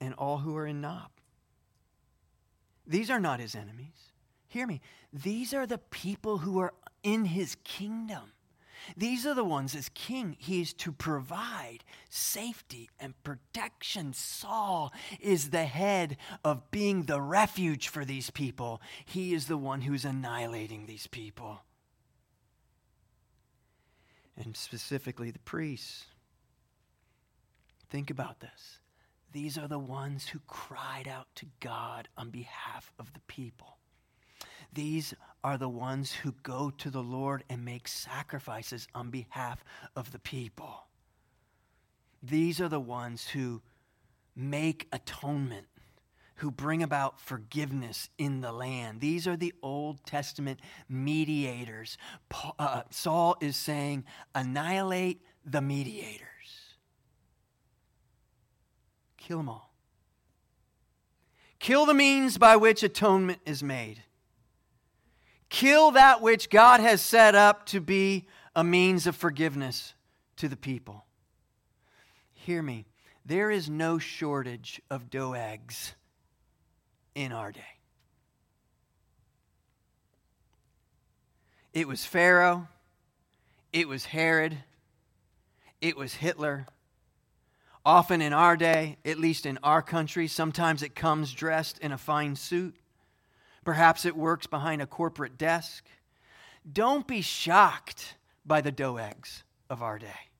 and 0.00 0.14
all 0.14 0.38
who 0.38 0.56
are 0.56 0.66
in 0.66 0.80
Nob. 0.80 1.10
These 2.86 3.10
are 3.10 3.20
not 3.20 3.40
his 3.40 3.54
enemies. 3.54 4.12
Hear 4.48 4.66
me. 4.66 4.80
These 5.12 5.52
are 5.52 5.66
the 5.66 5.78
people 5.78 6.38
who 6.38 6.58
are 6.58 6.72
in 7.02 7.26
his 7.26 7.56
kingdom. 7.64 8.32
These 8.96 9.26
are 9.26 9.34
the 9.34 9.44
ones 9.44 9.74
as 9.74 9.88
king 9.90 10.36
he 10.38 10.60
is 10.60 10.72
to 10.74 10.92
provide 10.92 11.84
safety 12.08 12.90
and 13.00 13.20
protection. 13.22 14.12
Saul 14.12 14.92
is 15.20 15.50
the 15.50 15.64
head 15.64 16.16
of 16.44 16.70
being 16.70 17.04
the 17.04 17.20
refuge 17.20 17.88
for 17.88 18.04
these 18.04 18.30
people. 18.30 18.80
He 19.04 19.34
is 19.34 19.46
the 19.46 19.56
one 19.56 19.82
who's 19.82 20.04
annihilating 20.04 20.86
these 20.86 21.06
people. 21.06 21.60
And 24.36 24.56
specifically 24.56 25.30
the 25.30 25.38
priests. 25.40 26.06
Think 27.88 28.10
about 28.10 28.40
this. 28.40 28.80
These 29.32 29.58
are 29.58 29.68
the 29.68 29.78
ones 29.78 30.28
who 30.28 30.40
cried 30.46 31.08
out 31.08 31.26
to 31.36 31.46
God 31.60 32.08
on 32.16 32.30
behalf 32.30 32.92
of 32.98 33.12
the 33.12 33.20
people. 33.20 33.78
These 34.72 35.14
are 35.42 35.56
the 35.56 35.68
ones 35.68 36.12
who 36.12 36.34
go 36.42 36.70
to 36.78 36.90
the 36.90 37.02
Lord 37.02 37.44
and 37.48 37.64
make 37.64 37.88
sacrifices 37.88 38.88
on 38.94 39.10
behalf 39.10 39.64
of 39.94 40.12
the 40.12 40.18
people. 40.18 40.86
These 42.22 42.60
are 42.60 42.68
the 42.68 42.80
ones 42.80 43.28
who 43.28 43.62
make 44.34 44.88
atonement, 44.92 45.66
who 46.36 46.50
bring 46.50 46.82
about 46.82 47.20
forgiveness 47.20 48.08
in 48.18 48.40
the 48.40 48.52
land. 48.52 49.00
These 49.00 49.28
are 49.28 49.36
the 49.36 49.54
Old 49.62 50.04
Testament 50.04 50.60
mediators. 50.88 51.96
Uh, 52.58 52.82
Saul 52.90 53.36
is 53.40 53.56
saying, 53.56 54.04
annihilate 54.34 55.22
the 55.44 55.62
mediators, 55.62 56.20
kill 59.16 59.38
them 59.38 59.48
all. 59.48 59.72
Kill 61.58 61.86
the 61.86 61.94
means 61.94 62.36
by 62.36 62.56
which 62.56 62.82
atonement 62.82 63.38
is 63.46 63.62
made. 63.62 64.02
Kill 65.56 65.92
that 65.92 66.20
which 66.20 66.50
God 66.50 66.80
has 66.80 67.00
set 67.00 67.34
up 67.34 67.64
to 67.68 67.80
be 67.80 68.26
a 68.54 68.62
means 68.62 69.06
of 69.06 69.16
forgiveness 69.16 69.94
to 70.36 70.50
the 70.50 70.56
people. 70.56 71.06
Hear 72.34 72.60
me. 72.60 72.84
There 73.24 73.50
is 73.50 73.70
no 73.70 73.96
shortage 73.96 74.82
of 74.90 75.08
Doegs 75.08 75.94
in 77.14 77.32
our 77.32 77.52
day. 77.52 77.78
It 81.72 81.88
was 81.88 82.04
Pharaoh, 82.04 82.68
it 83.72 83.88
was 83.88 84.04
Herod, 84.04 84.58
it 85.80 85.96
was 85.96 86.16
Hitler. 86.16 86.66
Often 87.82 88.20
in 88.20 88.34
our 88.34 88.58
day, 88.58 88.98
at 89.06 89.18
least 89.18 89.46
in 89.46 89.58
our 89.62 89.80
country, 89.80 90.28
sometimes 90.28 90.82
it 90.82 90.94
comes 90.94 91.32
dressed 91.32 91.78
in 91.78 91.92
a 91.92 91.98
fine 91.98 92.36
suit. 92.36 92.76
Perhaps 93.66 94.04
it 94.04 94.16
works 94.16 94.46
behind 94.46 94.80
a 94.80 94.86
corporate 94.86 95.36
desk. 95.36 95.84
Don't 96.72 97.04
be 97.04 97.20
shocked 97.20 98.14
by 98.44 98.60
the 98.60 98.70
Doegs 98.70 99.42
of 99.68 99.82
our 99.82 99.98
day. 99.98 100.30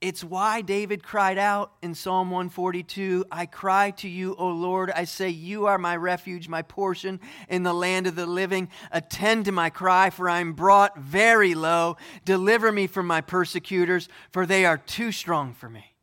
It's 0.00 0.22
why 0.22 0.60
David 0.60 1.02
cried 1.02 1.36
out 1.36 1.72
in 1.82 1.96
Psalm 1.96 2.30
142 2.30 3.24
I 3.32 3.46
cry 3.46 3.90
to 3.90 4.08
you, 4.08 4.36
O 4.36 4.50
Lord. 4.50 4.92
I 4.92 5.02
say, 5.02 5.30
You 5.30 5.66
are 5.66 5.78
my 5.78 5.96
refuge, 5.96 6.48
my 6.48 6.62
portion 6.62 7.18
in 7.48 7.64
the 7.64 7.74
land 7.74 8.06
of 8.06 8.14
the 8.14 8.26
living. 8.26 8.68
Attend 8.92 9.46
to 9.46 9.52
my 9.52 9.68
cry, 9.68 10.10
for 10.10 10.28
I 10.28 10.38
am 10.38 10.52
brought 10.52 10.96
very 10.96 11.56
low. 11.56 11.96
Deliver 12.24 12.70
me 12.70 12.86
from 12.86 13.08
my 13.08 13.20
persecutors, 13.20 14.08
for 14.30 14.46
they 14.46 14.64
are 14.64 14.78
too 14.78 15.10
strong 15.10 15.54
for 15.54 15.68
me. 15.68 15.96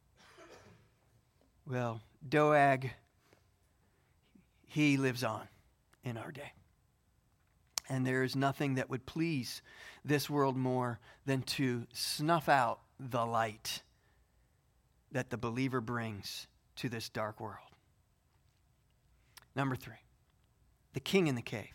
Well, 1.65 2.01
Doeg, 2.27 2.91
he 4.67 4.97
lives 4.97 5.23
on 5.23 5.47
in 6.03 6.17
our 6.17 6.31
day. 6.31 6.53
And 7.89 8.05
there 8.05 8.23
is 8.23 8.35
nothing 8.35 8.75
that 8.75 8.89
would 8.89 9.05
please 9.05 9.61
this 10.05 10.29
world 10.29 10.55
more 10.55 10.99
than 11.25 11.41
to 11.41 11.87
snuff 11.91 12.47
out 12.47 12.79
the 12.99 13.25
light 13.25 13.81
that 15.11 15.31
the 15.31 15.37
believer 15.37 15.81
brings 15.81 16.47
to 16.75 16.89
this 16.89 17.09
dark 17.09 17.39
world. 17.39 17.57
Number 19.55 19.75
three, 19.75 19.95
the 20.93 20.99
king 20.99 21.27
in 21.27 21.35
the 21.35 21.41
cave. 21.41 21.73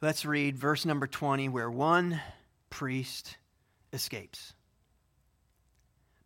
Let's 0.00 0.24
read 0.24 0.56
verse 0.56 0.84
number 0.84 1.06
20, 1.06 1.48
where 1.48 1.70
one 1.70 2.20
priest 2.70 3.36
escapes. 3.92 4.54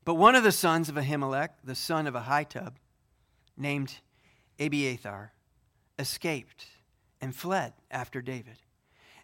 But 0.04 0.14
one 0.14 0.34
of 0.34 0.44
the 0.44 0.52
sons 0.52 0.88
of 0.88 0.94
Ahimelech, 0.94 1.50
the 1.64 1.74
son 1.74 2.06
of 2.06 2.14
Ahitub, 2.14 2.74
named 3.56 3.98
Abiathar 4.58 5.32
escaped 5.98 6.66
and 7.20 7.34
fled 7.34 7.72
after 7.90 8.22
David. 8.22 8.56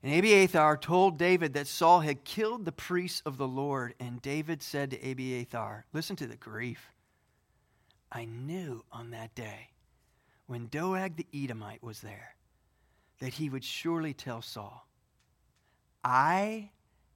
And 0.03 0.13
Abiathar 0.13 0.77
told 0.77 1.17
David 1.17 1.55
that 1.55 1.69
Saul 1.69 2.01
had 2.01 2.25
killed 2.25 2.65
the 2.65 2.73
priests 2.73 3.23
of 3.25 3.37
the 3.37 3.47
Lord. 3.47 3.95
And 4.01 4.21
David 4.21 4.63
said 4.63 4.91
to 4.91 5.11
Abiathar, 5.11 5.87
Listen 5.93 6.17
to 6.17 6.27
the 6.27 6.37
grief. 6.37 6.91
I 8.11 8.25
knew 8.25 8.85
on 8.91 9.11
that 9.11 9.35
day, 9.35 9.71
when 10.47 10.67
Doeg 10.67 11.17
the 11.17 11.27
Edomite 11.33 11.83
was 11.83 12.01
there, 12.01 12.35
that 13.21 13.35
he 13.35 13.49
would 13.49 13.65
surely 13.65 14.13
tell 14.13 14.43
Saul, 14.43 14.87
I 16.03 16.71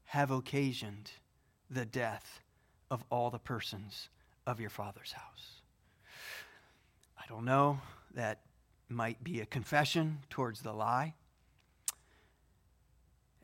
have 0.05 0.31
occasioned 0.31 1.11
the 1.69 1.85
death 1.85 2.41
of 2.91 3.05
all 3.11 3.31
the 3.31 3.41
persons 3.41 4.09
of 4.47 4.61
your 4.61 4.71
father's 4.71 5.13
house. 5.13 5.61
I 7.19 7.25
don't 7.29 7.45
know 7.45 7.81
that 8.17 8.41
might 8.89 9.23
be 9.23 9.41
a 9.41 9.47
confession 9.47 10.19
towards 10.29 10.63
the 10.63 10.73
lie. 10.73 11.15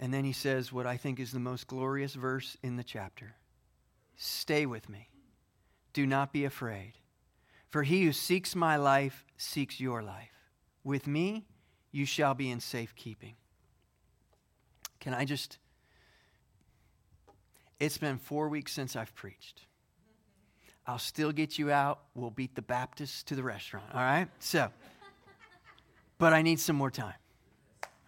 And 0.01 0.13
then 0.13 0.25
he 0.25 0.33
says 0.33 0.73
what 0.73 0.87
I 0.87 0.97
think 0.97 1.21
is 1.21 1.31
the 1.31 1.39
most 1.39 1.69
glorious 1.69 2.15
verse 2.15 2.57
in 2.63 2.77
the 2.77 2.85
chapter 2.85 3.37
Stay 4.17 4.67
with 4.67 4.89
me. 4.89 5.09
Do 5.93 6.07
not 6.07 6.33
be 6.33 6.45
afraid. 6.45 6.93
For 7.69 7.83
he 7.83 8.05
who 8.05 8.13
seeks 8.13 8.55
my 8.55 8.77
life 8.77 9.25
seeks 9.37 9.81
your 9.81 10.03
life. 10.03 10.51
With 10.85 11.07
me, 11.07 11.47
you 11.91 12.05
shall 12.05 12.35
be 12.35 12.51
in 12.51 12.61
safekeeping. 12.61 13.35
Can 15.01 15.15
I 15.15 15.25
just. 15.25 15.59
It's 17.81 17.99
been 17.99 18.19
four 18.19 18.49
weeks 18.49 18.73
since 18.73 18.95
I've 18.95 19.15
preached. 19.15 19.63
I'll 20.87 20.99
still 20.99 21.33
get 21.33 21.59
you 21.59 21.71
out. 21.71 22.01
We'll 22.15 22.31
beat 22.31 22.55
the 22.55 22.63
Baptists 22.63 23.23
to 23.25 23.35
the 23.35 23.43
restaurant. 23.43 23.87
All 23.95 24.01
right? 24.01 24.29
So, 24.41 24.71
but 26.19 26.33
I 26.33 26.43
need 26.43 26.59
some 26.59 26.77
more 26.77 26.91
time. 26.91 27.15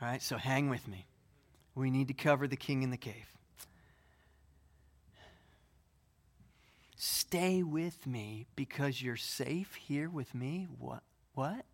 All 0.03 0.09
right? 0.09 0.23
So 0.23 0.37
hang 0.37 0.69
with 0.69 0.87
me. 0.89 1.07
We 1.75 1.91
need 1.91 2.09
to 2.09 2.15
cover 2.15 2.47
the 2.47 2.57
king 2.57 2.83
in 2.83 2.91
the 2.91 2.97
cave. 2.97 3.27
Stay 6.97 7.63
with 7.63 8.07
me 8.07 8.47
because 8.57 9.03
you're 9.03 9.17
safe 9.17 9.75
here 9.75 10.09
with 10.09 10.35
me. 10.35 10.69
What? 10.79 11.03
What? 11.35 11.65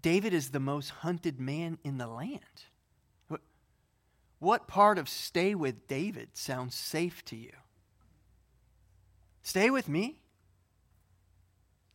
David 0.00 0.34
is 0.34 0.50
the 0.50 0.60
most 0.60 0.90
hunted 0.90 1.40
man 1.40 1.78
in 1.84 1.98
the 1.98 2.08
land. 2.08 2.40
What 4.42 4.66
part 4.66 4.98
of 4.98 5.08
stay 5.08 5.54
with 5.54 5.86
David 5.86 6.30
sounds 6.32 6.74
safe 6.74 7.24
to 7.26 7.36
you? 7.36 7.52
Stay 9.44 9.70
with 9.70 9.88
me? 9.88 10.18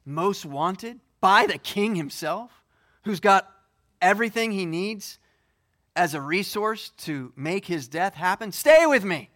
Most 0.05 0.45
wanted 0.45 1.01
by 1.19 1.45
the 1.45 1.57
king 1.57 1.95
himself, 1.95 2.63
who's 3.03 3.19
got 3.19 3.51
everything 4.01 4.53
he 4.53 4.65
needs 4.65 5.19
as 5.93 6.13
a 6.13 6.21
resource 6.21 6.91
to 6.99 7.33
make 7.35 7.65
his 7.65 7.89
death 7.89 8.13
happen? 8.13 8.53
Stay 8.53 8.85
with 8.85 9.03
me. 9.03 9.29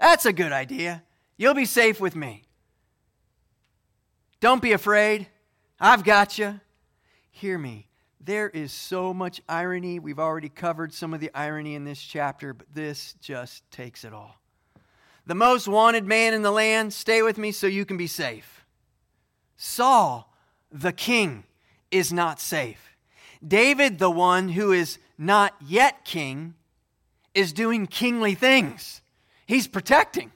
That's 0.00 0.26
a 0.26 0.32
good 0.32 0.50
idea. 0.50 1.04
You'll 1.36 1.54
be 1.54 1.66
safe 1.66 2.00
with 2.00 2.16
me. 2.16 2.46
Don't 4.40 4.60
be 4.60 4.72
afraid. 4.72 5.28
I've 5.78 6.02
got 6.02 6.36
you. 6.36 6.58
Hear 7.30 7.58
me. 7.58 7.86
There 8.26 8.50
is 8.50 8.72
so 8.72 9.14
much 9.14 9.40
irony. 9.48 9.98
We've 9.98 10.18
already 10.18 10.50
covered 10.50 10.92
some 10.92 11.14
of 11.14 11.20
the 11.20 11.30
irony 11.34 11.74
in 11.74 11.84
this 11.84 12.02
chapter, 12.02 12.52
but 12.52 12.66
this 12.74 13.14
just 13.22 13.68
takes 13.70 14.04
it 14.04 14.12
all. 14.12 14.36
The 15.26 15.34
most 15.34 15.66
wanted 15.66 16.04
man 16.04 16.34
in 16.34 16.42
the 16.42 16.50
land, 16.50 16.92
stay 16.92 17.22
with 17.22 17.38
me 17.38 17.52
so 17.52 17.66
you 17.66 17.84
can 17.84 17.96
be 17.96 18.06
safe. 18.06 18.66
Saul, 19.56 20.30
the 20.70 20.92
king, 20.92 21.44
is 21.90 22.12
not 22.12 22.38
safe. 22.38 22.96
David, 23.46 23.98
the 23.98 24.10
one 24.10 24.50
who 24.50 24.72
is 24.72 24.98
not 25.16 25.54
yet 25.64 26.04
king, 26.04 26.54
is 27.32 27.52
doing 27.54 27.86
kingly 27.86 28.34
things. 28.34 29.00
He's 29.46 29.66
protecting, 29.66 30.32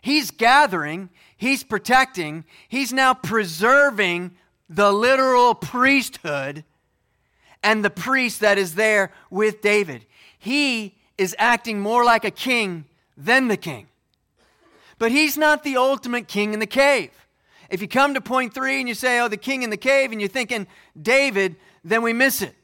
he's 0.00 0.30
gathering 0.30 1.10
He's 1.38 1.62
protecting, 1.62 2.44
he's 2.68 2.92
now 2.92 3.14
preserving 3.14 4.32
the 4.68 4.92
literal 4.92 5.54
priesthood 5.54 6.64
and 7.68 7.84
the 7.84 7.90
priest 7.90 8.40
that 8.40 8.56
is 8.56 8.76
there 8.76 9.12
with 9.28 9.60
David. 9.60 10.06
He 10.38 10.96
is 11.18 11.36
acting 11.38 11.80
more 11.80 12.02
like 12.02 12.24
a 12.24 12.30
king 12.30 12.86
than 13.14 13.48
the 13.48 13.58
king. 13.58 13.88
But 14.96 15.12
he's 15.12 15.36
not 15.36 15.64
the 15.64 15.76
ultimate 15.76 16.28
king 16.28 16.54
in 16.54 16.60
the 16.60 16.66
cave. 16.66 17.10
If 17.68 17.82
you 17.82 17.86
come 17.86 18.14
to 18.14 18.22
point 18.22 18.54
three 18.54 18.80
and 18.80 18.88
you 18.88 18.94
say, 18.94 19.20
oh, 19.20 19.28
the 19.28 19.36
king 19.36 19.62
in 19.62 19.68
the 19.68 19.76
cave, 19.76 20.12
and 20.12 20.18
you're 20.18 20.28
thinking 20.28 20.66
David, 21.00 21.56
then 21.84 22.00
we 22.00 22.14
miss 22.14 22.40
it. 22.40 22.54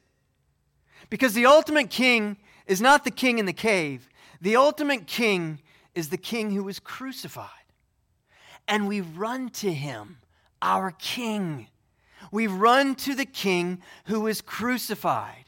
Because 1.11 1.35
the 1.35 1.45
ultimate 1.45 1.91
king 1.91 2.39
is 2.67 2.81
not 2.81 3.05
the 3.05 3.11
king 3.11 3.39
in 3.39 3.45
the 3.45 3.53
cave, 3.53 4.09
the 4.41 4.57
ultimate 4.57 5.07
king 5.07 5.61
is 5.95 6.09
the 6.09 6.17
king 6.17 6.51
who 6.51 6.65
was 6.65 6.79
crucified. 6.81 7.51
And 8.67 8.89
we 8.89 9.03
run 9.03 9.51
to 9.51 9.71
him, 9.71 10.17
our 10.63 10.93
king. 10.93 11.69
We 12.31 12.47
run 12.47 12.95
to 12.97 13.15
the 13.15 13.25
king 13.25 13.81
who 14.07 14.21
was 14.21 14.41
crucified. 14.41 15.45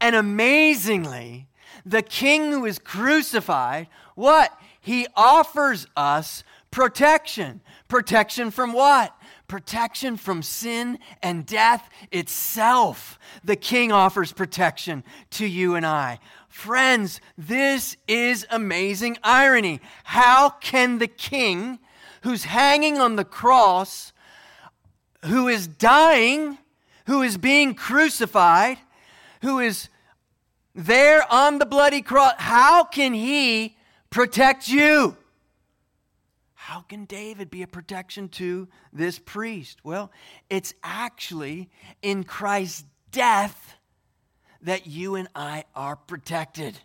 And 0.00 0.14
amazingly, 0.16 1.48
the 1.86 2.02
king 2.02 2.52
who 2.52 2.64
is 2.64 2.78
crucified, 2.78 3.88
what? 4.14 4.56
He 4.80 5.06
offers 5.16 5.86
us 5.96 6.44
protection. 6.70 7.60
Protection 7.88 8.50
from 8.50 8.72
what? 8.72 9.16
Protection 9.46 10.16
from 10.16 10.42
sin 10.42 10.98
and 11.22 11.46
death 11.46 11.88
itself. 12.10 13.18
The 13.44 13.56
king 13.56 13.92
offers 13.92 14.32
protection 14.32 15.04
to 15.30 15.46
you 15.46 15.74
and 15.74 15.86
I. 15.86 16.18
Friends, 16.48 17.20
this 17.36 17.96
is 18.08 18.46
amazing 18.50 19.18
irony. 19.22 19.80
How 20.04 20.50
can 20.50 20.98
the 20.98 21.08
king 21.08 21.78
who's 22.22 22.44
hanging 22.44 22.98
on 22.98 23.16
the 23.16 23.24
cross, 23.24 24.12
who 25.24 25.48
is 25.48 25.66
dying, 25.66 26.58
who 27.06 27.22
is 27.22 27.36
being 27.36 27.74
crucified, 27.74 28.78
who 29.42 29.58
is 29.58 29.88
there 30.74 31.30
on 31.32 31.58
the 31.58 31.66
bloody 31.66 32.02
cross, 32.02 32.34
how 32.38 32.84
can 32.84 33.14
he 33.14 33.76
protect 34.10 34.68
you? 34.68 35.16
How 36.54 36.80
can 36.80 37.04
David 37.04 37.50
be 37.50 37.62
a 37.62 37.66
protection 37.66 38.28
to 38.30 38.68
this 38.92 39.18
priest? 39.18 39.78
Well, 39.84 40.10
it's 40.48 40.74
actually 40.82 41.68
in 42.00 42.24
Christ's 42.24 42.84
death 43.10 43.76
that 44.62 44.86
you 44.86 45.14
and 45.14 45.28
I 45.34 45.64
are 45.74 45.94
protected 45.94 46.80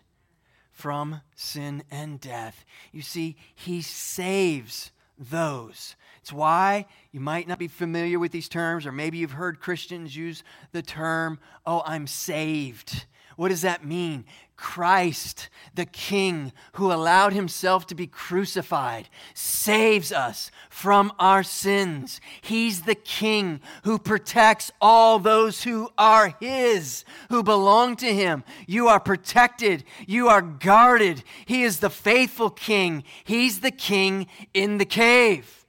from 0.70 1.22
sin 1.34 1.82
and 1.90 2.20
death. 2.20 2.64
You 2.92 3.02
see, 3.02 3.36
he 3.54 3.80
saves 3.82 4.92
those. 5.18 5.96
It's 6.20 6.32
why 6.32 6.86
you 7.12 7.20
might 7.20 7.48
not 7.48 7.58
be 7.58 7.68
familiar 7.68 8.18
with 8.18 8.32
these 8.32 8.48
terms, 8.48 8.86
or 8.86 8.92
maybe 8.92 9.18
you've 9.18 9.32
heard 9.32 9.60
Christians 9.60 10.14
use 10.14 10.42
the 10.72 10.82
term, 10.82 11.38
oh, 11.66 11.82
I'm 11.86 12.06
saved. 12.06 13.06
What 13.36 13.48
does 13.48 13.62
that 13.62 13.86
mean? 13.86 14.26
Christ, 14.54 15.48
the 15.74 15.86
King 15.86 16.52
who 16.74 16.92
allowed 16.92 17.32
himself 17.32 17.86
to 17.86 17.94
be 17.94 18.06
crucified, 18.06 19.08
saves 19.32 20.12
us 20.12 20.50
from 20.68 21.10
our 21.18 21.42
sins. 21.42 22.20
He's 22.42 22.82
the 22.82 22.94
King 22.94 23.60
who 23.84 23.98
protects 23.98 24.70
all 24.78 25.18
those 25.18 25.62
who 25.62 25.88
are 25.96 26.36
his, 26.38 27.06
who 27.30 27.42
belong 27.42 27.96
to 27.96 28.14
him. 28.14 28.44
You 28.66 28.88
are 28.88 29.00
protected, 29.00 29.84
you 30.06 30.28
are 30.28 30.42
guarded. 30.42 31.24
He 31.46 31.62
is 31.62 31.80
the 31.80 31.88
faithful 31.88 32.50
King, 32.50 33.04
he's 33.24 33.60
the 33.60 33.70
King 33.70 34.26
in 34.52 34.76
the 34.76 34.84
cave. 34.84 35.59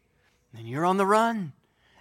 And 0.57 0.67
you're 0.67 0.85
on 0.85 0.97
the 0.97 1.05
run, 1.05 1.53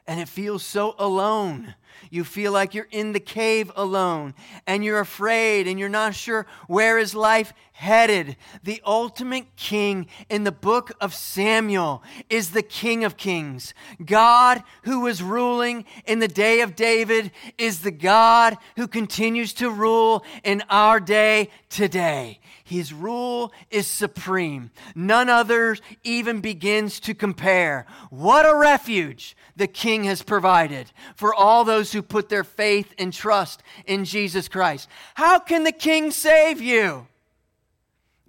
and 0.06 0.20
it 0.20 0.28
feels 0.28 0.64
so 0.64 0.94
alone. 0.98 1.74
You 2.10 2.24
feel 2.24 2.52
like 2.52 2.74
you're 2.74 2.88
in 2.90 3.12
the 3.12 3.20
cave 3.20 3.70
alone 3.76 4.34
and 4.66 4.84
you're 4.84 5.00
afraid 5.00 5.68
and 5.68 5.78
you're 5.78 5.88
not 5.88 6.14
sure 6.14 6.46
where 6.66 6.98
is 6.98 7.14
life 7.14 7.52
headed. 7.80 8.36
The 8.62 8.82
ultimate 8.84 9.56
king 9.56 10.06
in 10.28 10.44
the 10.44 10.52
book 10.52 10.92
of 11.00 11.14
Samuel 11.14 12.02
is 12.28 12.50
the 12.50 12.62
King 12.62 13.04
of 13.04 13.16
Kings. 13.16 13.72
God, 14.04 14.62
who 14.82 15.00
was 15.00 15.22
ruling 15.22 15.86
in 16.04 16.18
the 16.18 16.28
day 16.28 16.60
of 16.60 16.76
David, 16.76 17.30
is 17.56 17.80
the 17.80 17.90
God 17.90 18.58
who 18.76 18.86
continues 18.86 19.54
to 19.54 19.70
rule 19.70 20.26
in 20.44 20.62
our 20.68 21.00
day 21.00 21.48
today. 21.70 22.40
His 22.64 22.92
rule 22.92 23.50
is 23.70 23.86
supreme. 23.86 24.70
None 24.94 25.30
other 25.30 25.78
even 26.04 26.42
begins 26.42 27.00
to 27.00 27.14
compare. 27.14 27.86
What 28.10 28.44
a 28.44 28.54
refuge 28.54 29.34
the 29.56 29.66
King 29.66 30.04
has 30.04 30.22
provided 30.22 30.92
for 31.16 31.34
all 31.34 31.64
those 31.64 31.92
who 31.92 32.02
put 32.02 32.28
their 32.28 32.44
faith 32.44 32.92
and 32.98 33.10
trust 33.10 33.62
in 33.86 34.04
Jesus 34.04 34.48
Christ. 34.48 34.86
How 35.14 35.38
can 35.38 35.64
the 35.64 35.72
King 35.72 36.10
save 36.10 36.60
you? 36.60 37.06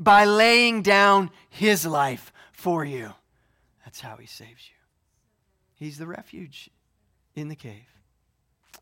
By 0.01 0.25
laying 0.25 0.81
down 0.81 1.29
his 1.47 1.85
life 1.85 2.33
for 2.51 2.83
you. 2.83 3.13
That's 3.85 4.01
how 4.01 4.15
he 4.17 4.25
saves 4.25 4.67
you. 4.67 4.75
He's 5.75 5.99
the 5.99 6.07
refuge 6.07 6.71
in 7.35 7.47
the 7.47 7.55
cave, 7.55 7.87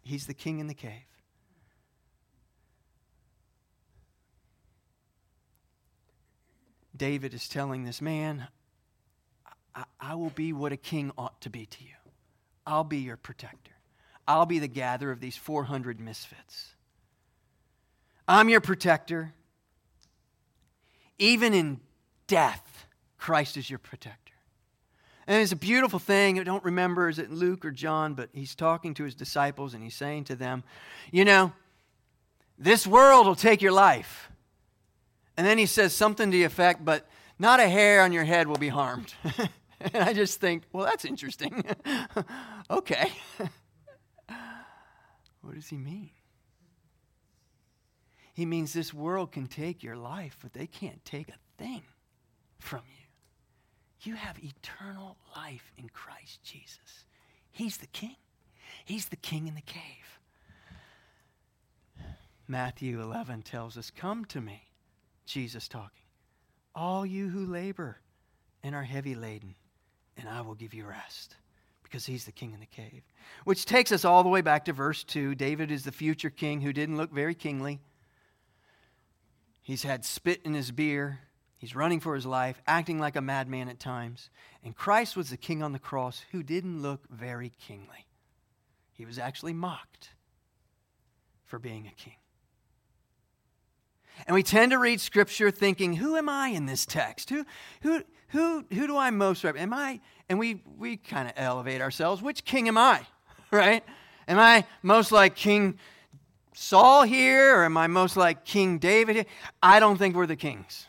he's 0.01 0.27
the 0.27 0.33
King 0.33 0.59
in 0.59 0.67
the 0.67 0.73
cave. 0.73 1.09
David 6.95 7.33
is 7.33 7.47
telling 7.47 7.85
this 7.85 8.01
man, 8.01 8.47
I, 9.73 9.83
I, 10.01 10.15
will 10.15 10.31
be 10.31 10.51
what 10.51 10.73
a 10.73 10.77
king 10.77 11.13
ought 11.17 11.39
to 11.41 11.49
be 11.49 11.65
to 11.65 11.83
you. 11.83 11.95
I'll 12.67 12.83
be 12.83 12.97
your 12.97 13.15
protector. 13.15 13.71
I'll 14.27 14.45
be 14.45 14.59
the 14.59 14.67
gatherer 14.67 15.11
of 15.11 15.21
these 15.21 15.37
400 15.37 15.99
misfits. 15.99 16.75
I'm 18.27 18.49
your 18.49 18.59
protector. 18.59 19.33
Even 21.19 21.53
in 21.53 21.79
death, 22.27 22.87
Christ 23.17 23.57
is 23.57 23.69
your 23.69 23.79
protector. 23.79 24.33
And 25.27 25.43
it's 25.43 25.51
a 25.51 25.57
beautiful 25.57 25.99
thing. 25.99 26.39
I 26.39 26.43
don't 26.43 26.63
remember, 26.63 27.07
is 27.07 27.19
it 27.19 27.29
Luke 27.29 27.63
or 27.63 27.69
John, 27.69 28.15
but 28.15 28.29
he's 28.33 28.55
talking 28.55 28.95
to 28.95 29.03
his 29.03 29.13
disciples 29.13 29.75
and 29.75 29.83
he's 29.83 29.93
saying 29.93 30.23
to 30.25 30.35
them, 30.35 30.63
You 31.11 31.23
know, 31.23 31.53
this 32.57 32.87
world 32.87 33.27
will 33.27 33.35
take 33.35 33.61
your 33.61 33.71
life. 33.71 34.31
And 35.37 35.45
then 35.45 35.57
he 35.57 35.67
says 35.67 35.93
something 35.93 36.31
to 36.31 36.37
the 36.37 36.43
effect, 36.43 36.83
but 36.83 37.07
not 37.37 37.59
a 37.59 37.69
hair 37.69 38.01
on 38.01 38.11
your 38.11 38.25
head 38.25 38.47
will 38.47 38.57
be 38.57 38.69
harmed. 38.69 39.13
and 39.79 40.03
I 40.03 40.13
just 40.13 40.41
think, 40.41 40.63
well, 40.73 40.85
that's 40.85 41.05
interesting. 41.05 41.63
okay. 42.69 43.11
what 45.41 45.55
does 45.55 45.67
he 45.67 45.77
mean? 45.77 46.09
He 48.39 48.45
means 48.45 48.71
this 48.71 48.93
world 48.93 49.33
can 49.33 49.47
take 49.47 49.83
your 49.83 49.97
life, 49.97 50.37
but 50.41 50.53
they 50.53 50.65
can't 50.65 51.03
take 51.03 51.27
a 51.27 51.61
thing 51.61 51.81
from 52.57 52.83
you. 52.87 54.09
You 54.09 54.15
have 54.15 54.37
eternal 54.41 55.17
life 55.35 55.73
in 55.77 55.89
Christ 55.89 56.41
Jesus. 56.41 57.03
He's 57.51 57.75
the 57.75 57.87
king. 57.87 58.15
He's 58.85 59.09
the 59.09 59.17
king 59.17 59.47
in 59.47 59.55
the 59.55 59.61
cave. 59.61 60.21
Matthew 62.47 63.01
11 63.01 63.41
tells 63.41 63.77
us, 63.77 63.91
Come 63.91 64.23
to 64.27 64.39
me 64.39 64.69
Jesus 65.25 65.67
talking. 65.67 66.05
All 66.73 67.05
you 67.05 67.27
who 67.27 67.45
labor 67.45 67.97
and 68.63 68.73
are 68.73 68.83
heavy 68.83 69.15
laden, 69.15 69.53
and 70.15 70.29
I 70.29 70.39
will 70.39 70.55
give 70.55 70.73
you 70.73 70.85
rest 70.85 71.35
because 71.83 72.05
he's 72.05 72.23
the 72.23 72.31
king 72.31 72.53
in 72.53 72.61
the 72.61 72.65
cave. 72.67 73.03
Which 73.43 73.65
takes 73.65 73.91
us 73.91 74.05
all 74.05 74.23
the 74.23 74.29
way 74.29 74.39
back 74.39 74.63
to 74.63 74.71
verse 74.71 75.03
2. 75.03 75.35
David 75.35 75.71
is 75.71 75.83
the 75.83 75.91
future 75.91 76.29
king 76.29 76.61
who 76.61 76.71
didn't 76.71 76.95
look 76.95 77.11
very 77.11 77.35
kingly. 77.35 77.81
He's 79.69 79.83
had 79.83 80.03
spit 80.03 80.41
in 80.45 80.55
his 80.55 80.71
beer. 80.71 81.19
He's 81.59 81.75
running 81.75 81.99
for 81.99 82.15
his 82.15 82.25
life, 82.25 82.59
acting 82.65 82.97
like 82.97 83.15
a 83.15 83.21
madman 83.21 83.69
at 83.69 83.79
times. 83.79 84.31
And 84.63 84.75
Christ 84.75 85.15
was 85.15 85.29
the 85.29 85.37
king 85.37 85.61
on 85.61 85.73
the 85.73 85.77
cross 85.77 86.23
who 86.31 86.41
didn't 86.41 86.81
look 86.81 87.07
very 87.07 87.51
kingly. 87.63 88.07
He 88.93 89.05
was 89.05 89.19
actually 89.19 89.53
mocked 89.53 90.09
for 91.45 91.59
being 91.59 91.85
a 91.85 91.91
king. 91.91 92.15
And 94.25 94.33
we 94.33 94.41
tend 94.41 94.71
to 94.71 94.79
read 94.79 95.01
scripture 95.01 95.51
thinking, 95.51 95.93
who 95.93 96.15
am 96.15 96.29
I 96.29 96.47
in 96.47 96.65
this 96.65 96.83
text? 96.87 97.29
Who, 97.29 97.45
who, 97.81 98.01
who, 98.29 98.65
who 98.73 98.87
do 98.87 98.97
I 98.97 99.11
most 99.11 99.43
represent? 99.43 99.71
Am 99.71 99.77
I, 99.77 99.99
and 100.29 100.39
we, 100.39 100.63
we 100.79 100.97
kind 100.97 101.27
of 101.27 101.35
elevate 101.37 101.79
ourselves. 101.79 102.23
Which 102.23 102.43
king 102.43 102.67
am 102.67 102.79
I? 102.79 103.05
Right? 103.51 103.83
Am 104.27 104.39
I 104.39 104.65
most 104.81 105.11
like 105.11 105.35
King 105.35 105.77
Saul 106.53 107.03
here, 107.03 107.55
or 107.57 107.65
am 107.65 107.77
I 107.77 107.87
most 107.87 108.17
like 108.17 108.45
King 108.45 108.79
David 108.79 109.15
here? 109.15 109.25
I 109.61 109.79
don't 109.79 109.97
think 109.97 110.15
we're 110.15 110.25
the 110.25 110.35
kings. 110.35 110.87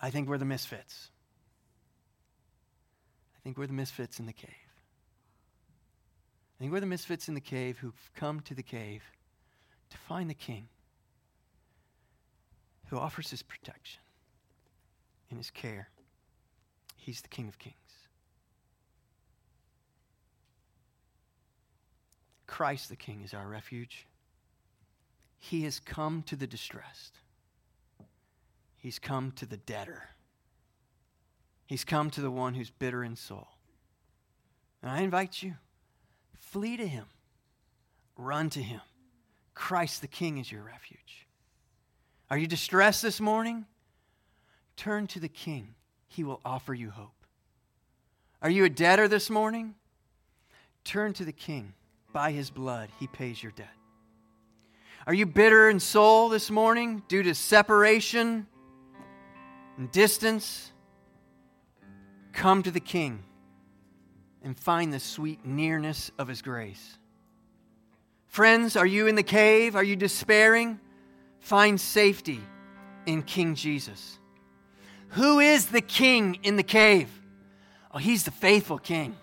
I 0.00 0.10
think 0.10 0.28
we're 0.28 0.38
the 0.38 0.44
misfits. 0.44 1.10
I 3.36 3.38
think 3.42 3.58
we're 3.58 3.66
the 3.66 3.72
misfits 3.72 4.18
in 4.18 4.26
the 4.26 4.32
cave. 4.32 4.48
I 6.56 6.58
think 6.58 6.72
we're 6.72 6.80
the 6.80 6.86
misfits 6.86 7.28
in 7.28 7.34
the 7.34 7.40
cave 7.40 7.78
who've 7.78 8.10
come 8.14 8.40
to 8.40 8.54
the 8.54 8.62
cave 8.62 9.02
to 9.90 9.96
find 9.96 10.30
the 10.30 10.34
king 10.34 10.68
who 12.92 12.98
offers 12.98 13.30
his 13.30 13.42
protection 13.42 14.02
and 15.30 15.38
his 15.38 15.50
care. 15.50 15.88
He's 16.94 17.22
the 17.22 17.28
King 17.28 17.48
of 17.48 17.58
Kings. 17.58 17.74
Christ 22.46 22.90
the 22.90 22.96
King 22.96 23.22
is 23.24 23.32
our 23.32 23.48
refuge. 23.48 24.06
He 25.44 25.64
has 25.64 25.80
come 25.80 26.22
to 26.28 26.36
the 26.36 26.46
distressed. 26.46 27.18
He's 28.76 29.00
come 29.00 29.32
to 29.32 29.44
the 29.44 29.56
debtor. 29.56 30.04
He's 31.66 31.82
come 31.82 32.10
to 32.10 32.20
the 32.20 32.30
one 32.30 32.54
who's 32.54 32.70
bitter 32.70 33.02
in 33.02 33.16
soul. 33.16 33.48
And 34.80 34.90
I 34.90 35.00
invite 35.00 35.42
you, 35.42 35.54
flee 36.38 36.76
to 36.76 36.86
him, 36.86 37.06
run 38.16 38.50
to 38.50 38.62
him. 38.62 38.82
Christ 39.52 40.00
the 40.00 40.06
King 40.06 40.38
is 40.38 40.50
your 40.50 40.62
refuge. 40.62 41.26
Are 42.30 42.38
you 42.38 42.46
distressed 42.46 43.02
this 43.02 43.20
morning? 43.20 43.66
Turn 44.76 45.08
to 45.08 45.18
the 45.18 45.28
King. 45.28 45.74
He 46.06 46.22
will 46.22 46.40
offer 46.44 46.72
you 46.72 46.90
hope. 46.90 47.26
Are 48.40 48.50
you 48.50 48.64
a 48.64 48.70
debtor 48.70 49.08
this 49.08 49.28
morning? 49.28 49.74
Turn 50.84 51.12
to 51.14 51.24
the 51.24 51.32
King. 51.32 51.74
By 52.12 52.30
his 52.30 52.48
blood, 52.48 52.90
he 53.00 53.08
pays 53.08 53.42
your 53.42 53.52
debt. 53.52 53.74
Are 55.04 55.14
you 55.14 55.26
bitter 55.26 55.68
in 55.68 55.80
soul 55.80 56.28
this 56.28 56.48
morning 56.48 57.02
due 57.08 57.24
to 57.24 57.34
separation 57.34 58.46
and 59.76 59.90
distance? 59.90 60.70
Come 62.32 62.62
to 62.62 62.70
the 62.70 62.80
King 62.80 63.24
and 64.44 64.56
find 64.56 64.92
the 64.92 65.00
sweet 65.00 65.44
nearness 65.44 66.12
of 66.18 66.28
his 66.28 66.40
grace. 66.40 66.98
Friends, 68.28 68.76
are 68.76 68.86
you 68.86 69.08
in 69.08 69.16
the 69.16 69.24
cave? 69.24 69.74
Are 69.74 69.82
you 69.82 69.96
despairing? 69.96 70.78
Find 71.40 71.80
safety 71.80 72.40
in 73.04 73.22
King 73.22 73.56
Jesus. 73.56 74.18
Who 75.08 75.40
is 75.40 75.66
the 75.66 75.82
king 75.82 76.38
in 76.44 76.56
the 76.56 76.62
cave? 76.62 77.10
Oh, 77.92 77.98
he's 77.98 78.22
the 78.22 78.30
faithful 78.30 78.78
king. 78.78 79.16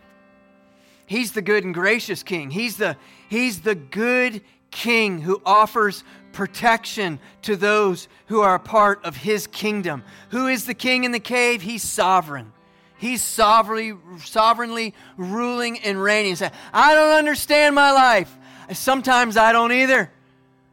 He's 1.07 1.31
the 1.31 1.41
good 1.41 1.63
and 1.63 1.73
gracious 1.73 2.21
king. 2.21 2.51
He's 2.51 2.77
the, 2.77 2.97
he's 3.29 3.61
the 3.61 3.73
good 3.73 4.43
king 4.71 5.21
who 5.21 5.41
offers 5.45 6.03
protection 6.31 7.19
to 7.43 7.55
those 7.55 8.07
who 8.27 8.41
are 8.41 8.55
a 8.55 8.59
part 8.59 9.03
of 9.03 9.17
his 9.17 9.47
kingdom. 9.47 10.03
Who 10.29 10.47
is 10.47 10.65
the 10.65 10.73
king 10.73 11.03
in 11.03 11.11
the 11.11 11.19
cave? 11.19 11.61
He's 11.61 11.83
sovereign. 11.83 12.53
He's 12.97 13.21
sovereignly, 13.21 13.97
sovereignly 14.23 14.93
ruling 15.17 15.79
and 15.79 16.01
reigning. 16.01 16.35
Say, 16.35 16.51
I 16.73 16.93
don't 16.93 17.17
understand 17.17 17.73
my 17.73 17.91
life. 17.91 18.35
Sometimes 18.73 19.37
I 19.37 19.51
don't 19.51 19.71
either. 19.71 20.11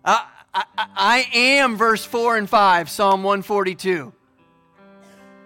I, 0.05 0.25
I, 0.53 0.65
I 0.77 1.27
am 1.35 1.77
verse 1.77 2.05
4 2.05 2.37
and 2.37 2.51
5, 2.51 2.91
Psalm 2.91 3.23
142. 3.23 4.13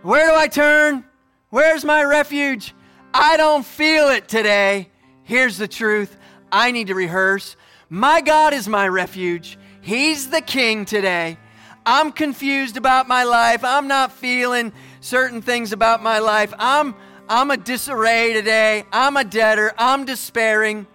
Where 0.02 0.30
do 0.30 0.34
I 0.34 0.48
turn? 0.48 1.04
Where's 1.50 1.84
my 1.84 2.02
refuge? 2.02 2.74
I 3.12 3.36
don't 3.36 3.64
feel 3.64 4.08
it 4.08 4.28
today. 4.28 4.88
Here's 5.24 5.58
the 5.58 5.68
truth 5.68 6.16
I 6.50 6.70
need 6.70 6.86
to 6.86 6.94
rehearse. 6.94 7.56
My 7.92 8.20
God 8.20 8.54
is 8.54 8.68
my 8.68 8.86
refuge. 8.86 9.58
He's 9.80 10.30
the 10.30 10.40
king 10.40 10.84
today. 10.84 11.38
I'm 11.84 12.12
confused 12.12 12.76
about 12.76 13.08
my 13.08 13.24
life. 13.24 13.64
I'm 13.64 13.88
not 13.88 14.12
feeling 14.12 14.72
certain 15.00 15.42
things 15.42 15.72
about 15.72 16.00
my 16.00 16.20
life. 16.20 16.54
I'm 16.56 16.94
I'm 17.28 17.50
a 17.50 17.56
disarray 17.56 18.32
today. 18.32 18.84
I'm 18.92 19.16
a 19.16 19.24
debtor. 19.24 19.72
I'm 19.76 20.04
despairing. 20.04 20.86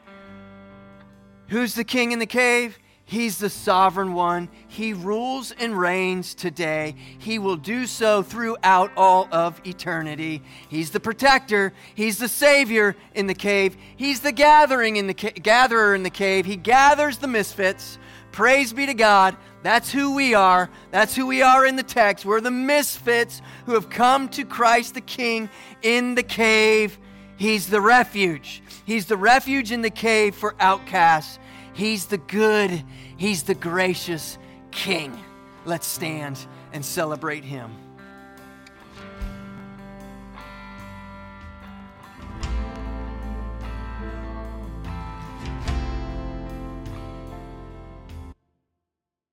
Who's 1.49 1.75
the 1.75 1.83
king 1.83 2.13
in 2.13 2.19
the 2.19 2.25
cave? 2.25 2.79
He's 3.15 3.37
the 3.37 3.49
sovereign 3.49 4.13
one. 4.13 4.49
He 4.67 4.91
rules 4.91 5.53
and 5.53 5.79
reigns 5.79 6.35
today. 6.35 6.95
He 7.17 7.39
will 7.39 7.55
do 7.55 7.87
so 7.87 8.21
throughout 8.21 8.91
all 8.97 9.29
of 9.31 9.61
eternity. 9.65 10.41
He's 10.67 10.91
the 10.91 10.99
protector. 10.99 11.71
He's 11.95 12.17
the 12.17 12.27
savior 12.27 12.93
in 13.13 13.27
the 13.27 13.33
cave. 13.33 13.77
He's 13.95 14.19
the 14.19 14.33
gathering 14.33 14.97
in 14.97 15.07
the 15.07 15.13
ca- 15.13 15.31
gatherer 15.31 15.95
in 15.95 16.03
the 16.03 16.09
cave. 16.09 16.45
He 16.45 16.57
gathers 16.57 17.17
the 17.17 17.29
misfits. 17.29 17.97
Praise 18.33 18.73
be 18.73 18.85
to 18.85 18.93
God. 18.93 19.37
That's 19.63 19.89
who 19.89 20.13
we 20.13 20.33
are. 20.33 20.69
That's 20.91 21.15
who 21.15 21.25
we 21.25 21.41
are 21.41 21.65
in 21.65 21.77
the 21.77 21.83
text. 21.83 22.25
We're 22.25 22.41
the 22.41 22.51
misfits 22.51 23.41
who 23.65 23.75
have 23.75 23.89
come 23.89 24.27
to 24.31 24.43
Christ 24.43 24.93
the 24.93 24.99
King 24.99 25.49
in 25.81 26.15
the 26.15 26.23
cave. 26.23 26.99
He's 27.37 27.67
the 27.67 27.79
refuge. 27.79 28.61
He's 28.83 29.05
the 29.05 29.15
refuge 29.15 29.71
in 29.71 29.83
the 29.83 29.89
cave 29.89 30.35
for 30.35 30.53
outcasts. 30.59 31.39
He's 31.75 32.05
the 32.07 32.17
good, 32.17 32.83
He's 33.17 33.43
the 33.43 33.53
gracious 33.53 34.37
King. 34.71 35.17
Let's 35.65 35.85
stand 35.85 36.39
and 36.73 36.83
celebrate 36.83 37.43
Him. 37.43 37.71